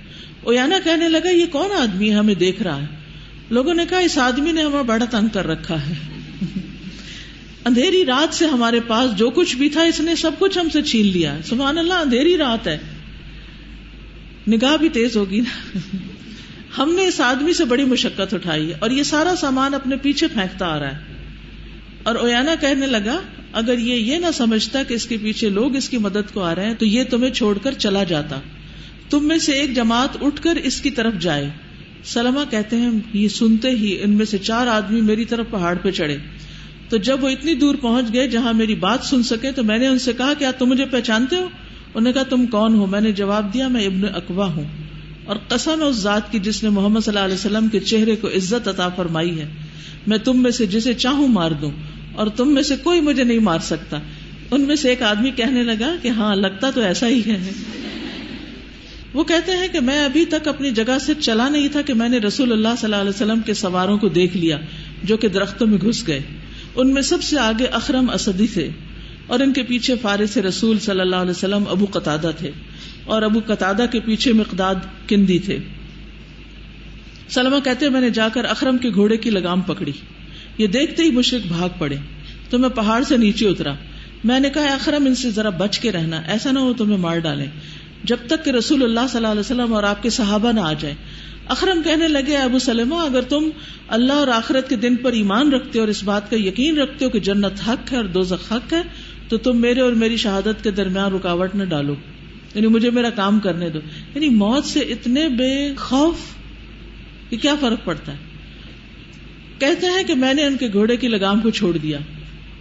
اویانا 0.44 0.76
کہنے 0.84 1.10
لگا، 1.10 1.30
یہ 1.30 1.46
کون 1.46 1.72
آدمی 1.80 2.10
ہے 2.10 2.16
ہمیں 2.16 2.36
دیکھ 2.36 2.64
رہا 2.64 2.82
ہے؟ 2.82 2.88
لوگوں 3.50 3.74
نے 3.74 3.86
کہا، 3.90 3.98
اس 3.98 4.18
آدمی 4.18 4.52
نے 4.52 4.64
ہمیں 4.64 4.84
بڑا 4.84 5.06
تنگ 5.06 5.28
کر 5.28 5.48
رکھا 5.48 5.90
ہے۔ 5.90 5.94
اندھیری 7.66 8.06
رات 8.06 8.34
سے 8.34 8.46
ہمارے 8.46 8.80
پاس 8.80 9.18
جو 9.18 9.30
کچھ 9.30 9.56
بھی 9.56 9.70
تھا، 9.70 9.84
اس 9.84 10.00
نے 10.00 10.16
سب 10.16 10.32
کچھ 10.40 10.58
ہم 10.58 10.70
سے 10.70 10.82
چھین 10.82 11.06
لیا۔ 11.06 11.38
سبحان 11.44 11.78
اللہ، 11.78 11.94
اندھیری 11.94 12.38
رات 12.38 12.68
ہے۔ 12.68 12.78
نگاہ 14.48 14.78
بھی 14.78 14.90
تیز 14.90 15.18
ہوگی 15.18 15.42
نا۔ 15.42 15.78
ہم 16.78 16.96
نے 16.96 17.08
اس 17.08 17.22
آدمی 17.22 17.54
سے 17.54 17.66
بڑی 17.66 17.84
مشقت 17.84 18.34
اٹھائی 18.34 18.74
اور 18.80 18.90
یہ 18.90 19.04
سارا 19.04 19.34
سامان 19.36 19.74
اپنے 19.74 19.96
پیچھے 19.96 20.28
پھینکتا 20.28 20.66
آ 20.66 20.80
رہا 20.80 20.98
ہے۔ 20.98 21.02
اور 22.04 22.16
اویانا 22.16 22.56
کہنے 22.62 22.88
لگا، 22.88 23.22
اگر 23.54 23.78
یہ 23.78 23.94
یہ 23.94 24.18
نہ 24.18 24.26
سمجھتا 24.34 24.84
کہ 24.84 24.94
اس 24.94 25.06
کے 25.06 25.18
پیچھے 25.22 25.50
لوگ 25.50 25.76
اس 25.76 25.90
کی 25.90 25.98
مدد 25.98 26.34
کو 26.34 26.44
آ 26.44 26.56
رہے 26.56 26.66
ہیں، 26.66 26.74
تو 26.74 26.86
یہ 26.86 27.04
تمہیں 27.04 27.32
چھوڑ 27.32 27.58
کر 27.58 27.74
چلا 27.74 28.04
جاتا۔ 28.04 28.40
تم 29.10 29.28
میں 29.28 29.38
سے 29.38 29.52
ایک 29.52 29.76
جماعت 29.76 30.24
اٹھ 30.24 30.42
کر 30.42 30.56
اس 30.56 30.82
کی 30.82 30.90
طرف 30.90 31.14
جائے۔ 31.20 31.50
سلما 32.04 32.44
کہتے 32.50 32.76
ہیں، 32.76 32.92
یہ 33.14 33.28
سنتے 33.28 33.70
ہی 33.70 33.98
ان 34.02 34.12
میں 34.12 34.26
سے 34.26 34.38
چار 34.38 34.68
آدمی 34.68 35.02
میری 35.02 35.26
طرف 35.26 35.46
پہاڑ 35.50 35.76
پہ 35.76 35.92
چڑھے۔ 35.92 36.18
تو 36.94 36.98
جب 36.98 37.24
وہ 37.24 37.30
اتنی 37.30 37.56
دور 37.56 37.76
پہنچ 37.76 38.14
گئے 38.14 38.28
جہاں 38.28 38.54
میری 38.54 38.76
بات 38.76 39.04
سن 39.04 39.24
سکے 39.24 39.52
تو 39.52 39.64
میں 39.64 39.78
نے 39.78 39.88
ان 39.88 40.00
سے 40.00 40.14
کہا 40.14 40.34
کیا 40.40 40.52
تم 40.52 40.66
مجھے 40.66 40.86
پہچانتے 40.86 41.36
ہو؟ 41.36 41.42
انہوں 41.42 42.02
نے 42.02 42.14
کہا، 42.14 42.24
تم 42.24 42.46
کون 42.46 42.76
ہو؟ 42.76 42.86
میں 42.86 43.02
نے 43.02 43.12
جواب 43.12 43.54
دیا، 43.54 43.68
میں 43.68 43.86
ابن 43.86 44.02
اقوا 44.16 44.46
ہوں۔ 44.46 44.64
اور 45.26 45.36
قسم 45.48 45.84
اس 45.84 45.96
ذات 45.96 46.32
کی 46.32 46.40
جس 46.40 46.64
نے 46.64 46.70
محمد 46.70 47.00
صلی 47.00 47.12
اللہ 47.16 47.26
علیہ 47.26 47.34
وسلم 47.36 47.68
کے 47.68 47.80
چہرے 47.80 48.16
کو 48.16 48.28
عزت 48.28 48.68
عطا 48.68 48.90
فرمائی 48.90 49.40
ہے۔ 49.40 49.50
میں 50.08 50.18
تم 50.18 50.44
میں 50.44 50.52
سے 50.52 50.66
جسے 50.66 50.94
چاہوں 50.94 51.28
مار 51.28 51.52
دوں، 51.52 51.72
اور 52.16 52.28
تم 52.28 52.54
میں 52.54 52.64
سے 52.64 52.76
کوئی 52.84 53.02
مجھے 53.02 53.24
نہیں 53.24 53.40
مار 53.40 53.60
سکتا۔ 53.60 54.00
ان 54.52 54.62
میں 54.62 54.76
سے 54.76 54.90
ایک 54.90 55.02
آدمی 55.02 55.32
کہنے 55.32 55.64
لگا 55.64 55.96
کہ 56.02 56.08
ہاں 56.08 56.36
لگتا 56.36 56.72
تو 56.72 56.82
ایسا 56.82 57.08
ہی 57.08 57.22
ہے۔ 57.28 57.52
وہ 59.14 59.24
کہتے 59.24 59.52
ہیں 59.52 59.68
کہ 59.68 59.80
میں 59.80 60.06
ابھی 60.06 60.26
تک 60.26 60.48
اپنی 60.48 60.72
جگہ 60.72 60.98
سے 61.02 61.14
چلا 61.20 61.50
نہیں 61.50 61.68
تھا 61.68 61.82
کہ 61.82 61.94
میں 61.94 62.10
نے 62.10 62.18
رسول 62.18 62.52
اللہ 62.52 62.68
صلی 62.68 62.86
اللہ 62.86 62.96
علیہ 62.96 63.10
وسلم 63.10 63.40
کے 63.42 63.54
سواروں 63.54 63.98
کو 63.98 64.10
دیکھ 64.10 64.38
لیا 64.38 64.58
جو 65.04 65.18
کہ 65.18 65.28
درختوں 65.28 65.68
میں 65.68 65.78
گھس 65.78 66.08
گئے۔ 66.08 66.22
ان 66.76 66.94
میں 66.94 67.02
سب 67.02 67.24
سے 67.24 67.40
آگے 67.40 67.66
اخرم 67.66 68.10
اسدی 68.10 68.48
تھے 68.48 68.70
اور 69.28 69.40
ان 69.40 69.54
کے 69.54 69.64
پیچھے 69.64 69.96
فارس 70.02 70.38
رسول 70.38 70.80
صلی 70.80 71.00
اللہ 71.00 71.16
علیہ 71.16 71.32
وسلم 71.32 71.64
ابو 71.70 71.86
قطع 71.92 72.16
تھے 72.38 72.52
اور 73.06 73.22
ابو 73.22 73.40
قطع 73.46 73.72
کے 73.92 74.00
پیچھے 74.00 74.34
مقداد 74.34 74.76
کندی 75.08 75.40
تھے۔ 75.40 75.58
سلمہ 77.30 77.60
کہتے 77.64 77.90
میں 77.90 78.02
نے 78.02 78.10
جا 78.10 78.30
کر 78.30 78.46
اخرم 78.46 78.78
کے 78.78 78.90
گھوڑے 78.90 79.18
کی 79.18 79.30
لگام 79.30 79.62
پکڑی۔ 79.62 79.92
یہ 80.58 80.68
دیکھتے 80.68 81.04
ہی 81.04 81.12
مشرق 81.12 81.48
بھاگ 81.48 81.70
پڑے۔ 81.78 81.96
تو 82.50 82.60
میں 82.60 82.70
پہاڑ 82.70 83.04
سے 83.04 83.18
نیچے 83.18 83.48
اترا۔ 83.48 83.74
میں 84.24 84.40
نے 84.40 84.50
کہا، 84.50 84.74
اخرم 84.74 85.06
ان 85.06 85.16
سے 85.16 85.32
ذرا 85.32 85.50
بچ 85.50 85.80
کے 85.80 85.92
رہنا، 85.92 86.18
ایسا 86.18 86.52
نہ 86.52 86.60
ہو 86.60 86.74
تمہیں 86.74 86.98
مار 86.98 87.18
ڈالے 87.18 87.46
جب 88.04 88.18
تک 88.28 88.46
کہ 88.46 88.50
رسول 88.50 88.84
اللہ 88.84 89.00
صلی 89.10 89.18
اللہ 89.18 89.28
علیہ 89.28 89.40
وسلم 89.40 89.74
اور 89.74 89.84
آپ 89.84 90.04
کے 90.04 90.10
صحابہ 90.10 90.52
نہ 90.52 90.60
آ 90.60 90.74
جائیں۔ 90.74 90.96
اخرم 91.48 91.82
کہنے 91.84 92.08
لگے، 92.08 92.38
ابو 92.38 92.60
سلم 92.60 92.94
اگر 92.94 93.22
تم 93.22 93.50
اللہ 93.88 94.14
اور 94.14 94.28
آخرت 94.28 94.70
کے 94.70 94.76
دن 94.76 94.96
پر 94.96 95.12
ایمان 95.12 95.54
رکھتے 95.54 95.80
ہو 95.80 95.84
اور 95.84 95.90
اس 95.90 96.04
بات 96.04 96.30
کا 96.30 96.36
یقین 96.40 96.78
رکھتے 96.78 97.06
ہو 97.06 97.10
کہ 97.10 97.20
جنت 97.20 97.70
حق 97.70 97.92
ہے 97.92 97.98
اور 97.98 98.06
دو 98.06 98.22
حق 98.52 98.74
ہے، 98.74 98.82
تو 99.28 99.38
تم 99.38 99.62
میرے 99.62 99.82
اور 99.82 99.94
میری 99.94 100.18
شہادت 100.18 100.64
کے 100.64 100.72
درمیان 100.72 101.14
رکاوٹ 101.14 101.56
نہ 101.56 101.64
ڈالو۔ 101.64 101.96
یعنی 102.56 102.68
مجھے 102.68 102.90
میرا 102.90 103.10
کام 103.10 103.40
کرنے 103.40 103.70
دو۔ 103.70 103.80
یعنی 104.16 104.30
موت 104.30 104.66
سے 104.66 104.80
اتنے 104.80 105.30
بے 105.30 105.76
خوف 105.78 106.16
کہ 107.30 107.38
کیا 107.38 107.56
فرق 107.60 107.86
پڑتا 107.86 108.12
ہے؟ 108.12 108.18
کہتے 109.60 109.88
ہیں 109.88 110.04
کہ 110.04 110.16
میں 110.16 110.34
نے 110.34 110.44
ان 110.44 110.58
کے 110.58 110.68
گھوڑے 110.74 110.98
کی 110.98 111.08
لگام 111.08 111.42
کو 111.42 111.50
چھوڑ 111.50 111.78
دیا۔ 111.78 111.98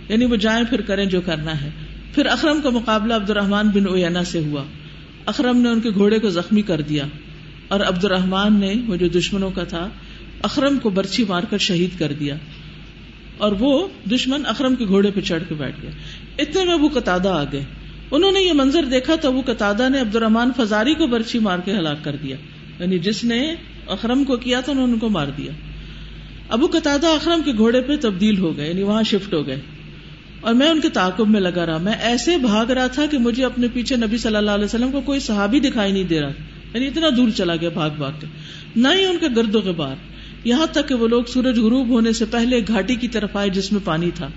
یعنی 0.08 0.24
وہ 0.24 0.36
جائیں 0.36 0.64
پھر 0.64 0.80
کریں 0.80 1.04
جو 1.04 1.20
کرنا 1.20 1.60
ہے۔ 1.60 1.70
پھر 2.14 2.26
اخرم 2.26 2.60
کا 2.60 2.70
مقابلہ 2.70 3.14
عبد 3.14 3.30
الرحمان 3.30 3.68
بن 3.68 3.88
اوینا 3.88 4.24
سے 4.24 4.38
ہوا۔ 4.38 4.64
اخرم 5.26 5.60
نے 5.60 5.68
ان 5.68 5.80
کے 5.80 5.90
گھوڑے 5.90 6.18
کو 6.18 6.30
زخمی 6.30 6.62
کر 6.62 6.80
دیا۔ 6.80 7.06
اور 7.72 7.80
عبد 7.80 8.04
الرحمان 8.04 8.60
نے، 8.60 8.74
وہ 8.86 8.96
جو 8.96 9.08
دشمنوں 9.08 9.50
کا 9.50 9.64
تھا، 9.64 9.88
اخرم 10.42 10.78
کو 10.78 10.90
برچھی 10.90 11.24
مار 11.28 11.42
کر 11.50 11.58
شہید 11.58 11.98
کر 11.98 12.12
دیا۔ 12.20 12.36
اور 13.38 13.52
وہ 13.52 13.88
دشمن 14.10 14.46
اخرم 14.46 14.74
کے 14.74 14.86
گھوڑے 14.86 15.10
پہ 15.10 15.20
چڑھ 15.20 15.42
کے 15.48 15.54
بیٹھ 15.54 15.76
گیا۔ 15.82 15.90
اتنے 16.38 16.64
میں 16.64 16.74
ابو 16.74 16.88
قطع 16.94 17.18
آ 17.28 17.44
گئے۔ 17.52 17.64
انہوں 18.10 18.32
نے 18.32 18.40
یہ 18.40 18.52
منظر 18.52 18.84
دیکھا 18.84 19.14
تو 19.14 19.28
ابو 19.28 19.42
قطع 19.46 19.72
نے 19.88 20.00
عبد 20.00 20.16
الرحمان 20.16 20.50
فزاری 20.56 20.94
کو 20.94 21.06
برچھی 21.06 21.38
مار 21.38 21.58
کے 21.58 21.72
ہلاک 21.72 22.04
کر 22.04 22.16
دیا۔ 22.22 22.36
یعنی 22.80 22.98
جس 22.98 23.24
نے 23.24 23.54
اخرم 23.86 24.24
کو 24.24 24.36
کیا 24.36 24.60
تھا، 24.60 24.72
انہوں 24.72 24.86
نے 24.86 24.92
ان 24.92 24.98
کو 24.98 25.08
مار 25.08 25.26
دیا۔ 25.36 25.52
ابو 26.48 26.66
قطع 26.72 26.96
اخرم 27.02 27.40
کے 27.44 27.52
گھوڑے 27.56 27.80
پہ 27.80 27.96
تبدیل 27.96 28.38
ہو 28.38 28.56
گئے 28.56 28.68
یعنی 28.68 28.82
وہاں 28.82 29.02
شفٹ 29.02 29.34
ہو 29.34 29.46
گئے۔ 29.46 29.60
اور 30.40 30.54
میں 30.54 30.68
ان 30.68 30.80
کے 30.80 30.88
تعاقب 30.88 31.28
میں 31.28 31.40
لگا 31.40 31.66
رہا۔ 31.66 31.78
میں 31.78 31.92
ایسے 31.92 32.36
بھاگ 32.36 32.66
رہا 32.66 32.86
تھا 32.86 33.06
کہ 33.06 33.18
مجھے 33.18 33.44
اپنے 33.44 33.66
پیچھے 33.72 33.96
نبی 33.96 34.18
صلی 34.18 34.36
اللہ 34.36 34.50
علیہ 34.50 34.64
وسلم 34.64 34.92
کو 34.92 35.00
کوئی 35.00 35.20
صحابی 35.20 35.60
دکھائی 35.60 35.92
نہیں 35.92 36.04
دے 36.04 36.20
رہا۔ 36.20 36.30
یعنی 36.74 36.86
اتنا 36.86 37.08
دور 37.16 37.28
چلا 37.30 37.56
گیا 37.56 37.68
بھاگ 37.68 37.90
بھاگ 37.90 38.12
کے۔ 38.20 38.26
نہ 38.76 38.88
ہی 38.98 39.04
ان 39.04 39.16
کے 39.18 39.26
گرد 39.36 39.54
و 39.54 39.60
غبار 39.60 39.96
یہاں 40.44 40.66
تک 40.66 40.88
کہ 40.88 40.94
وہ 40.94 41.08
لوگ 41.08 41.22
سورج 41.24 41.58
غروب 41.58 41.88
ہونے 41.88 42.12
سے 42.12 42.24
پہلے 42.24 42.60
گھاٹی 42.68 42.94
کی 42.94 43.08
طرف 43.08 43.36
آئے 43.36 43.50
جس 43.50 43.72
میں 43.72 43.80
پانی 43.84 44.10
تھا۔ 44.14 44.28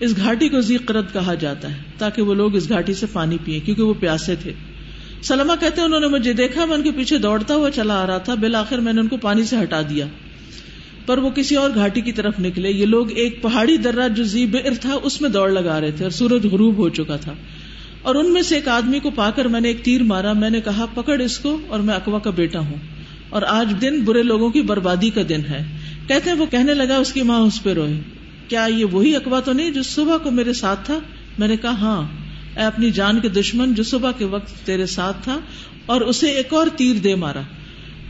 اس 0.00 0.16
گھاٹی 0.16 0.48
کو 0.48 0.60
زی 0.60 0.76
قرد 0.76 1.12
کہا 1.12 1.34
جاتا 1.34 1.76
ہے، 1.76 1.82
تاکہ 1.98 2.22
وہ 2.22 2.34
لوگ 2.34 2.56
اس 2.56 2.68
گھاٹی 2.68 2.94
سے 2.94 3.06
پانی 3.12 3.36
پیئے 3.44 3.60
کیونکہ 3.60 3.82
وہ 3.82 3.94
پیاسے 4.00 4.36
تھے۔ 4.36 4.52
سلما 5.22 5.54
کہتے 5.56 5.80
انہوں 5.80 6.00
نے 6.00 6.06
مجھے 6.06 6.32
دیکھا، 6.32 6.64
میں 6.64 6.76
ان 6.76 6.82
کے 6.82 6.90
پیچھے 6.90 7.18
دوڑتا 7.18 7.54
ہوا 7.54 7.70
چلا 7.70 8.02
آ 8.02 8.06
رہا 8.06 8.18
تھا۔ 8.18 8.34
بالآخر 8.34 8.78
میں 8.78 8.92
نے 8.92 9.00
ان 9.00 9.08
کو 9.08 9.16
پانی 9.16 9.44
سے 9.44 9.56
ہٹا 9.62 9.82
دیا۔ 9.82 10.06
پر 11.06 11.18
وہ 11.18 11.30
کسی 11.30 11.56
اور 11.56 11.70
گھاٹی 11.74 12.00
کی 12.00 12.12
طرف 12.12 12.34
نکلے۔ 12.40 12.70
یہ 12.70 12.86
لوگ 12.86 13.12
ایک 13.12 13.42
پہاڑی 13.42 13.76
درہ 13.76 14.08
جو 14.08 14.24
زی 14.24 14.46
بر 14.46 14.74
تھا، 14.80 14.98
اس 15.02 15.20
میں 15.20 15.30
دوڑ 15.30 15.50
لگا 15.50 15.80
رہے 15.80 15.90
تھے 15.90 16.04
اور 16.04 16.10
سورج 16.10 16.46
غروب 16.46 16.76
ہو 16.76 16.88
چکا 16.88 17.16
تھا۔ 17.16 17.32
اور 18.02 18.14
ان 18.14 18.32
میں 18.32 18.42
سے 18.42 18.54
ایک 18.54 18.68
آدمی 18.68 19.00
کو 19.00 19.10
پا 19.10 19.30
کر 19.30 19.44
میں 19.44 19.60
نے 19.60 19.68
ایک 19.68 19.84
تیر 19.84 20.02
مارا، 20.02 20.32
میں 20.32 20.50
نے 20.50 20.60
کہا، 20.60 20.86
پکڑ 20.94 21.20
اس 21.20 21.38
کو 21.38 21.58
اور 21.68 21.80
میں 21.80 21.94
اکوا 21.94 22.18
کا 22.18 22.30
بیٹا 22.30 22.58
ہوں۔ 22.58 22.76
اور 23.28 23.42
آج 23.42 23.74
دن 23.80 24.04
برے 24.04 24.22
لوگوں 24.22 24.50
کی 24.50 24.62
بربادی 24.62 25.10
کا 25.10 25.20
دن 25.28 25.40
ہے۔ 25.48 25.64
کہتے 26.08 26.30
ہیں، 26.30 26.36
وہ 26.36 26.46
کہنے 26.46 26.74
لگا، 26.74 26.96
اس 26.96 27.12
کی 27.12 27.22
ماں 27.22 27.38
اس 27.38 27.62
پہ 27.62 27.72
روئے 27.72 28.00
کیا 28.48 28.66
یہ 28.70 28.84
وہی 28.84 29.16
اکوا 29.16 29.40
تو 29.40 29.52
نہیں 29.52 29.70
جو 29.70 29.82
صبح 29.82 30.16
کو 30.16 30.30
میرے 30.30 30.52
ساتھ 30.52 30.86
تھا؟ 30.86 30.98
میں 31.38 31.48
نے 31.48 31.56
کہا 31.56 31.70
ہاں۔ 31.70 32.08
اے 32.58 32.62
اپنی 32.62 32.90
جان 32.90 33.20
کے 33.20 33.28
دشمن 33.28 33.74
جو 33.74 33.82
صبح 33.82 34.12
کے 34.12 34.24
وقت 34.24 34.66
تیرے 34.66 34.86
ساتھ 34.86 35.16
تھا 35.24 35.40
اور 35.86 36.00
اسے 36.00 36.26
ایک 36.26 36.54
اور 36.54 36.66
تیر 36.76 36.96
دے 36.96 37.14
مارا۔ 37.14 37.40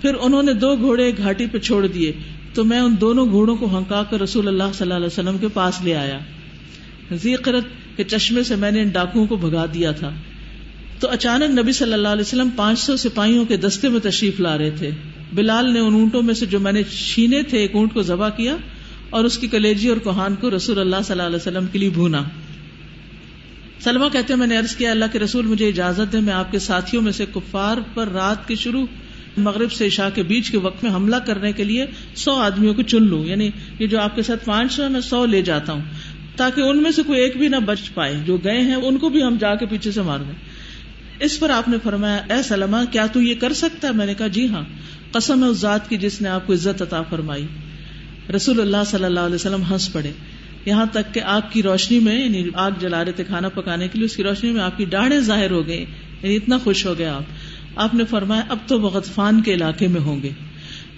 پھر 0.01 0.15
انہوں 0.21 0.43
نے 0.43 0.53
دو 0.53 0.77
گھوڑے 0.77 1.13
گھاٹی 1.17 1.47
پہ 1.47 1.59
چھوڑ 1.59 1.87
دیے۔ 1.87 2.13
تو 2.55 2.65
میں 2.65 2.81
ان 2.81 2.95
دونوں 3.01 3.27
گھوڑوں 3.27 3.57
کو 3.57 3.79
ہنکا 3.79 4.03
کر 4.03 4.21
رسول 4.21 4.49
اللہ 4.49 4.63
صلی 4.63 4.83
اللہ 4.83 4.95
علیہ 4.95 5.07
وسلم 5.07 5.39
کے 5.39 5.49
پاس 5.49 5.83
لے 5.83 5.95
آیا۔ 5.95 6.19
ذیقرت 7.13 7.65
کے 7.97 8.05
چشمے 8.05 8.43
سے 8.43 8.57
میں 8.57 8.71
نے 8.71 8.83
ان 8.83 8.89
ڈاکوؤں 8.89 9.27
کو 9.27 9.37
بھگا 9.37 9.67
دیا 9.75 9.93
تھا۔ 9.93 10.11
تو 11.01 11.11
اچانک 11.11 11.59
نبی 11.59 11.73
صلی 11.73 11.93
اللہ 11.93 12.09
علیہ 12.09 12.21
وسلم 12.21 12.49
پانچ 12.57 12.79
سو 12.79 12.97
سپاہیوں 12.97 13.45
کے 13.45 13.57
دستے 13.57 13.89
میں 13.89 14.01
تشریف 14.01 14.41
لا 14.41 14.59
رہے 14.59 14.71
تھے۔ 14.71 14.91
بلال 15.33 15.73
نے 15.73 15.81
ان 15.81 15.95
اونٹوں 15.95 16.23
میں 16.23 16.35
سے 16.35 16.47
جو 16.47 16.61
میں 16.61 16.73
نے 16.73 16.83
چھینے 16.83 17.43
تھے، 17.43 17.59
ایک 17.59 17.75
اونٹ 17.75 17.95
کو 17.95 18.03
ذبح 18.03 18.29
کیا 18.29 18.57
اور 19.11 19.25
اس 19.25 19.39
کی 19.39 19.47
کلیجی 19.47 19.89
اور 19.89 19.97
کوہان 19.97 20.35
کو 20.35 20.57
رسول 20.57 20.79
اللہ 20.79 20.97
صلی 21.05 21.13
اللہ 21.13 21.23
علیہ 21.23 21.37
وسلم 21.37 21.67
کے 21.73 21.79
لیے 21.79 21.89
بھونا۔ 21.89 22.23
سلما 23.81 24.09
کہتے 24.09 24.35
میں 24.35 24.47
نے 24.47 24.57
عرض 24.57 24.77
کیا، 24.77 24.91
اللہ 24.91 25.05
کے 25.13 25.19
رسول، 25.19 25.47
مجھے 25.47 25.69
اجازت 25.69 26.13
دے 26.13 26.21
میں 26.21 26.33
آپ 26.33 26.53
کے 26.53 26.59
ساتھیوں 26.59 27.03
میں 27.03 27.13
سے 27.13 27.27
کفار 27.35 27.77
پر 27.95 28.09
رات 28.09 28.49
کے 28.49 28.55
شروع، 28.55 28.87
مغرب 29.37 29.73
سے 29.73 29.89
شاہ 29.89 30.11
کے 30.15 30.23
بیچ 30.23 30.51
کے 30.51 30.59
وقت 30.59 30.85
میں 30.85 30.95
حملہ 30.95 31.17
کرنے 31.17 31.53
کے 31.53 31.65
لیے 31.65 31.87
سو 32.15 32.33
آدمیوں 32.33 32.75
کو 32.75 32.83
چن 32.83 33.03
لوں۔ 33.03 33.25
یعنی 33.25 33.51
یہ 33.79 33.87
جو 33.87 34.01
آپ 34.01 34.17
کے 34.17 34.23
ساتھ 34.23 34.45
پانچ 34.45 34.73
سو 34.73 34.89
میں 34.89 35.01
سو 35.01 35.27
لے 35.27 35.43
جاتا 35.43 35.73
ہوں۔ 35.73 35.81
تاکہ 36.37 36.61
ان 36.61 36.83
میں 36.83 36.91
سے 36.91 37.03
کوئی 37.03 37.21
ایک 37.21 37.37
بھی 37.37 37.49
نہ 37.49 37.57
بچ 37.57 37.95
پائے، 37.95 38.15
جو 38.25 38.37
گئے 38.37 38.61
ہیں، 38.61 38.75
ان 38.75 38.99
کو 38.99 39.09
بھی 39.09 39.23
ہم 39.23 39.37
جا 39.41 39.55
کے 39.55 39.67
پیچھے 39.67 39.93
سے 39.93 40.03
مار 40.03 40.19
دیں۔ 40.19 40.33
اس 41.21 41.41
پر 41.41 41.51
آپ 41.51 41.69
نے 41.69 41.77
فرمایا، 41.83 42.17
اے 42.17 42.43
سلمہ، 42.43 42.77
کیا 42.91 43.07
تو 43.07 43.23
یہ 43.23 43.35
کر 43.35 43.53
سکتا 43.53 43.89
ہے؟ 43.89 43.93
میں 43.93 44.07
نے 44.07 44.15
کہا 44.15 44.27
جی 44.27 44.49
ہاں۔ 44.49 44.63
قسم 45.13 45.45
ہے 45.45 45.49
اس 45.49 45.57
ذات 45.57 45.89
کی 45.89 45.97
جس 45.97 46.21
نے 46.21 46.29
آپ 46.29 46.47
کو 46.47 46.53
عزت 46.53 46.83
عطا 46.83 47.03
فرمائی۔ 47.03 47.47
رسول 48.37 48.61
اللہ 48.61 48.77
صلی 48.87 49.05
اللہ 49.05 49.21
علیہ 49.21 49.35
وسلم 49.35 49.63
ہنس 49.71 49.93
پڑے۔ 49.93 50.11
یہاں 50.65 50.87
تک 50.93 51.15
کہ 51.15 51.21
آگ 51.21 51.41
کی 51.51 51.63
روشنی 51.63 51.99
میں 51.99 52.25
یعنی 52.25 52.49
آگ 52.55 52.71
جلا 52.81 53.05
رہے 53.05 53.13
تھے 53.13 53.25
کھانا 53.25 53.49
پکانے 53.49 53.89
کے 53.89 53.99
لیے، 53.99 54.05
اس 54.05 54.17
کی 54.17 54.23
روشنی 54.23 54.51
میں 54.51 54.61
آپ 54.61 54.79
کی 54.79 54.85
ڈاڑے 54.85 55.21
ظاہر 55.21 55.51
ہو 55.51 55.67
گئے 55.67 55.85
یعنی 56.23 56.37
اتنا 56.37 56.59
خوش 56.59 56.87
ہو 56.87 56.99
گیا 56.99 57.15
آپ۔ 57.15 57.23
آپ 57.77 57.95
نے 57.95 58.05
فرمایا، 58.05 58.43
اب 58.49 58.59
تو 58.67 58.81
وہ 58.81 58.91
غطفان 58.91 59.43
کے 59.43 59.55
علاقے 59.55 59.87
میں 59.87 60.01
ہوں 60.01 60.23
گے۔ 60.23 60.31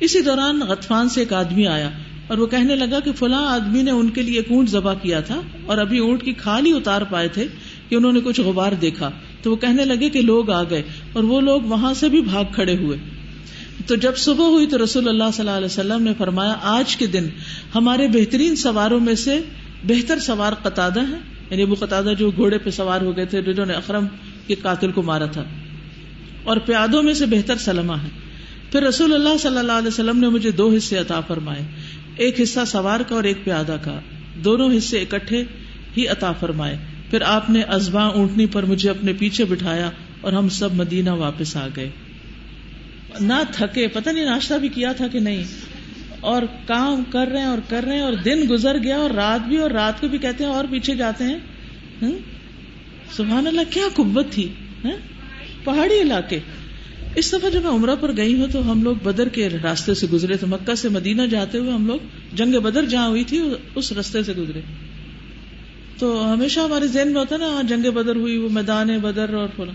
اسی 0.00 0.20
دوران 0.20 0.60
غطفان 0.60 1.08
سے 1.08 1.20
ایک 1.20 1.32
آدمی 1.32 1.66
آیا۔ 1.66 1.90
اور 2.26 2.38
وہ 2.38 2.46
کہنے 2.46 2.76
لگا 2.76 3.00
کہ 3.00 3.12
فلاں 3.12 3.46
آدمی 3.46 3.82
نے 3.82 3.90
ان 3.90 4.10
کے 4.10 4.22
لیے 4.22 4.36
ایک 4.36 4.52
اونٹ 4.52 4.68
ذبح 4.68 4.94
کیا 4.94 5.20
تھا 5.20 5.40
اور 5.66 5.78
ابھی 5.78 5.98
اونٹ 5.98 6.22
کی 6.22 6.32
کھال 6.32 6.66
ہی 6.66 6.72
اتار 6.72 7.02
پائے 7.02 7.28
تھے 7.28 7.46
کہ 7.88 7.94
انہوں 7.94 8.12
نے 8.12 8.20
کچھ 8.20 8.40
غبار 8.40 8.72
دیکھا۔ 8.72 9.10
تو 9.42 9.50
وہ 9.50 9.56
کہنے 9.56 9.84
لگے 9.84 10.10
کہ 10.10 10.20
لوگ 10.20 10.50
آ 10.50 10.62
گئے 10.62 10.82
اور 11.12 11.22
وہ 11.22 11.40
لوگ 11.40 11.60
وہاں 11.60 11.94
سے 11.94 12.08
بھی 12.08 12.20
بھاگ 12.20 12.44
کھڑے 12.54 12.76
ہوئے۔ 12.76 12.98
تو 13.86 13.94
جب 13.94 14.16
صبح 14.16 14.46
ہوئی 14.46 14.66
تو 14.66 14.84
رسول 14.84 15.08
اللہ 15.08 15.24
صلی 15.32 15.40
اللہ 15.40 15.56
علیہ 15.56 15.66
وسلم 15.66 16.02
نے 16.02 16.12
فرمایا، 16.18 16.54
آج 16.62 16.96
کے 16.96 17.06
دن 17.06 17.28
ہمارے 17.74 18.08
بہترین 18.08 18.56
سواروں 18.56 19.00
میں 19.00 19.14
سے 19.14 19.40
بہتر 19.84 20.18
سوار 20.18 20.52
قطع 20.52 20.88
ہے 20.96 21.16
یعنی 21.50 21.62
ابو 21.62 21.74
قطع 21.74 22.00
جو 22.18 22.30
گھوڑے 22.30 22.58
پہ 22.58 22.70
سوار 22.70 23.00
ہو 23.00 23.16
گئے 23.16 23.24
تھے، 23.24 23.42
جنہوں 23.42 23.66
نے 23.66 23.74
اکرم 23.74 24.06
کے 24.46 24.54
قاتل 24.54 24.92
کو 24.92 25.02
مارا 25.02 25.26
تھا۔ 25.26 25.44
اور 26.44 26.56
پیادوں 26.56 27.02
میں 27.02 27.14
سے 27.14 27.26
بہتر 27.26 27.56
سلما 27.56 28.02
ہے 28.02 28.08
پھر 28.72 28.82
رسول 28.82 29.14
اللہ 29.14 29.36
صلی 29.40 29.58
اللہ 29.58 29.72
علیہ 29.72 29.88
وسلم 29.88 30.18
نے 30.18 30.28
مجھے 30.28 30.50
دو 30.50 30.74
حصے 30.76 30.98
عطا 30.98 31.20
فرمائے۔ 31.20 31.62
ایک 32.16 32.40
حصہ 32.40 32.60
سوار 32.66 33.00
کا 33.00 33.14
اور 33.14 33.24
ایک 33.24 33.44
پیادہ 33.44 33.76
کا۔ 33.82 34.00
دونوں 34.34 34.78
حصے 34.78 34.98
اکٹھے 34.98 35.44
ہی 35.96 36.08
عطا 36.08 36.32
فرمائے۔ 36.32 36.76
پھر 37.10 37.22
آپ 37.22 37.50
نے 37.50 37.62
ازبا 37.62 38.04
اونٹنی 38.04 38.46
پر 38.46 38.62
مجھے 38.62 38.90
اپنے 38.90 39.12
پیچھے 39.12 39.44
بٹھایا 39.44 39.90
اور 40.20 40.32
ہم 40.32 40.48
سب 40.48 40.74
مدینہ 40.74 41.10
واپس 41.10 41.56
آ 41.56 41.68
گئے۔ 41.76 41.90
نہ 43.20 43.42
تھکے، 43.52 43.88
پتہ 43.88 44.10
نہیں 44.10 44.24
ناشتہ 44.24 44.54
بھی 44.54 44.68
کیا 44.68 44.92
تھا 44.92 45.08
کہ 45.08 45.20
نہیں۔ 45.20 45.44
اور 46.20 46.42
کام 46.66 47.02
کر 47.10 47.26
رہے 47.26 47.38
ہیں 47.38 47.46
اور 47.46 47.58
کر 47.68 47.84
رہے 47.84 47.94
ہیں 47.94 48.02
اور 48.02 48.12
دن 48.12 48.44
گزر 48.50 48.78
گیا 48.82 48.96
اور 48.96 49.10
رات 49.10 49.48
بھی، 49.48 49.56
اور 49.56 49.70
رات 49.70 50.00
کو 50.00 50.08
بھی 50.08 50.18
کہتے 50.18 50.44
ہیں 50.44 50.50
اور 50.50 50.64
پیچھے 50.70 50.94
جاتے 50.94 51.24
ہیں۔ 51.24 51.38
سبحان 53.12 53.46
اللہ، 53.46 53.60
کیا 53.70 53.84
قبت 53.94 54.26
تھی۔ 54.30 54.52
پہاڑی 55.64 56.00
علاقے۔ 56.00 56.38
اس 57.14 57.32
دفعہ 57.32 57.50
جب 57.50 57.62
میں 57.62 57.70
عمرہ 57.70 57.96
پر 57.96 58.16
گئی 58.16 58.34
ہوں 58.34 58.46
تو 58.52 58.72
ہم 58.72 58.82
لوگ 58.82 58.96
بدر 58.96 59.28
کے 59.28 59.48
راستے 59.48 59.94
سے 59.94 60.06
گزرے 60.12 60.36
تھے۔ 60.36 60.46
مکہ 60.46 60.74
سے 60.74 60.88
مدینہ 60.88 61.22
جاتے 61.22 61.58
ہوئے 61.58 61.70
ہم 61.70 61.86
لوگ 61.86 61.98
جنگ 62.32 62.60
بدر 62.60 62.84
جہاں 62.84 63.08
ہوئی 63.08 63.24
تھی، 63.24 63.40
اس 63.74 63.92
رستے 63.92 64.22
سے 64.22 64.32
گزرے۔ 64.32 64.60
تو 65.98 66.32
ہمیشہ 66.32 66.60
ہمارے 66.60 66.86
ذہن 66.86 67.12
میں 67.12 67.20
ہوتا 67.20 67.36
نا 67.36 67.46
ہاں 67.46 67.62
جنگ 67.62 67.90
بدر 67.90 68.16
ہوئی، 68.16 68.36
وہ 68.36 68.48
میدان 68.48 68.98
بدر 68.98 69.34
اور 69.34 69.48
پھولا 69.56 69.72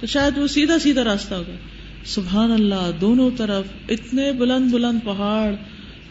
تو 0.00 0.06
شاید 0.06 0.38
وہ 0.38 0.46
سیدھا 0.46 0.78
سیدھا 0.78 1.04
راستہ 1.04 1.34
ہوگا۔ 1.34 1.54
سبحان 2.04 2.52
اللہ، 2.52 2.90
دونوں 3.00 3.30
طرف 3.36 3.66
اتنے 3.88 4.32
بلند 4.32 4.70
بلند 4.70 4.98
پہاڑ 5.04 5.54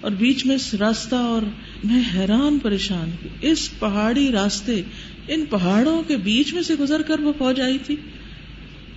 اور 0.01 0.11
بیچ 0.11 0.45
میں 0.45 0.57
راستہ 0.79 1.15
اور 1.15 1.41
میں 1.83 2.03
حیران 2.15 2.59
پریشان۔ 2.59 3.09
اس 3.41 3.79
پہاڑی 3.79 4.31
راستے، 4.31 4.81
ان 5.27 5.45
پہاڑوں 5.49 6.03
کے 6.07 6.17
بیچ 6.17 6.53
میں 6.53 6.61
سے 6.61 6.73
گزر 6.79 7.01
کر 7.01 7.19
وہ 7.19 7.33
فوج 7.37 7.61
آئی 7.61 7.77
تھی۔ 7.85 7.95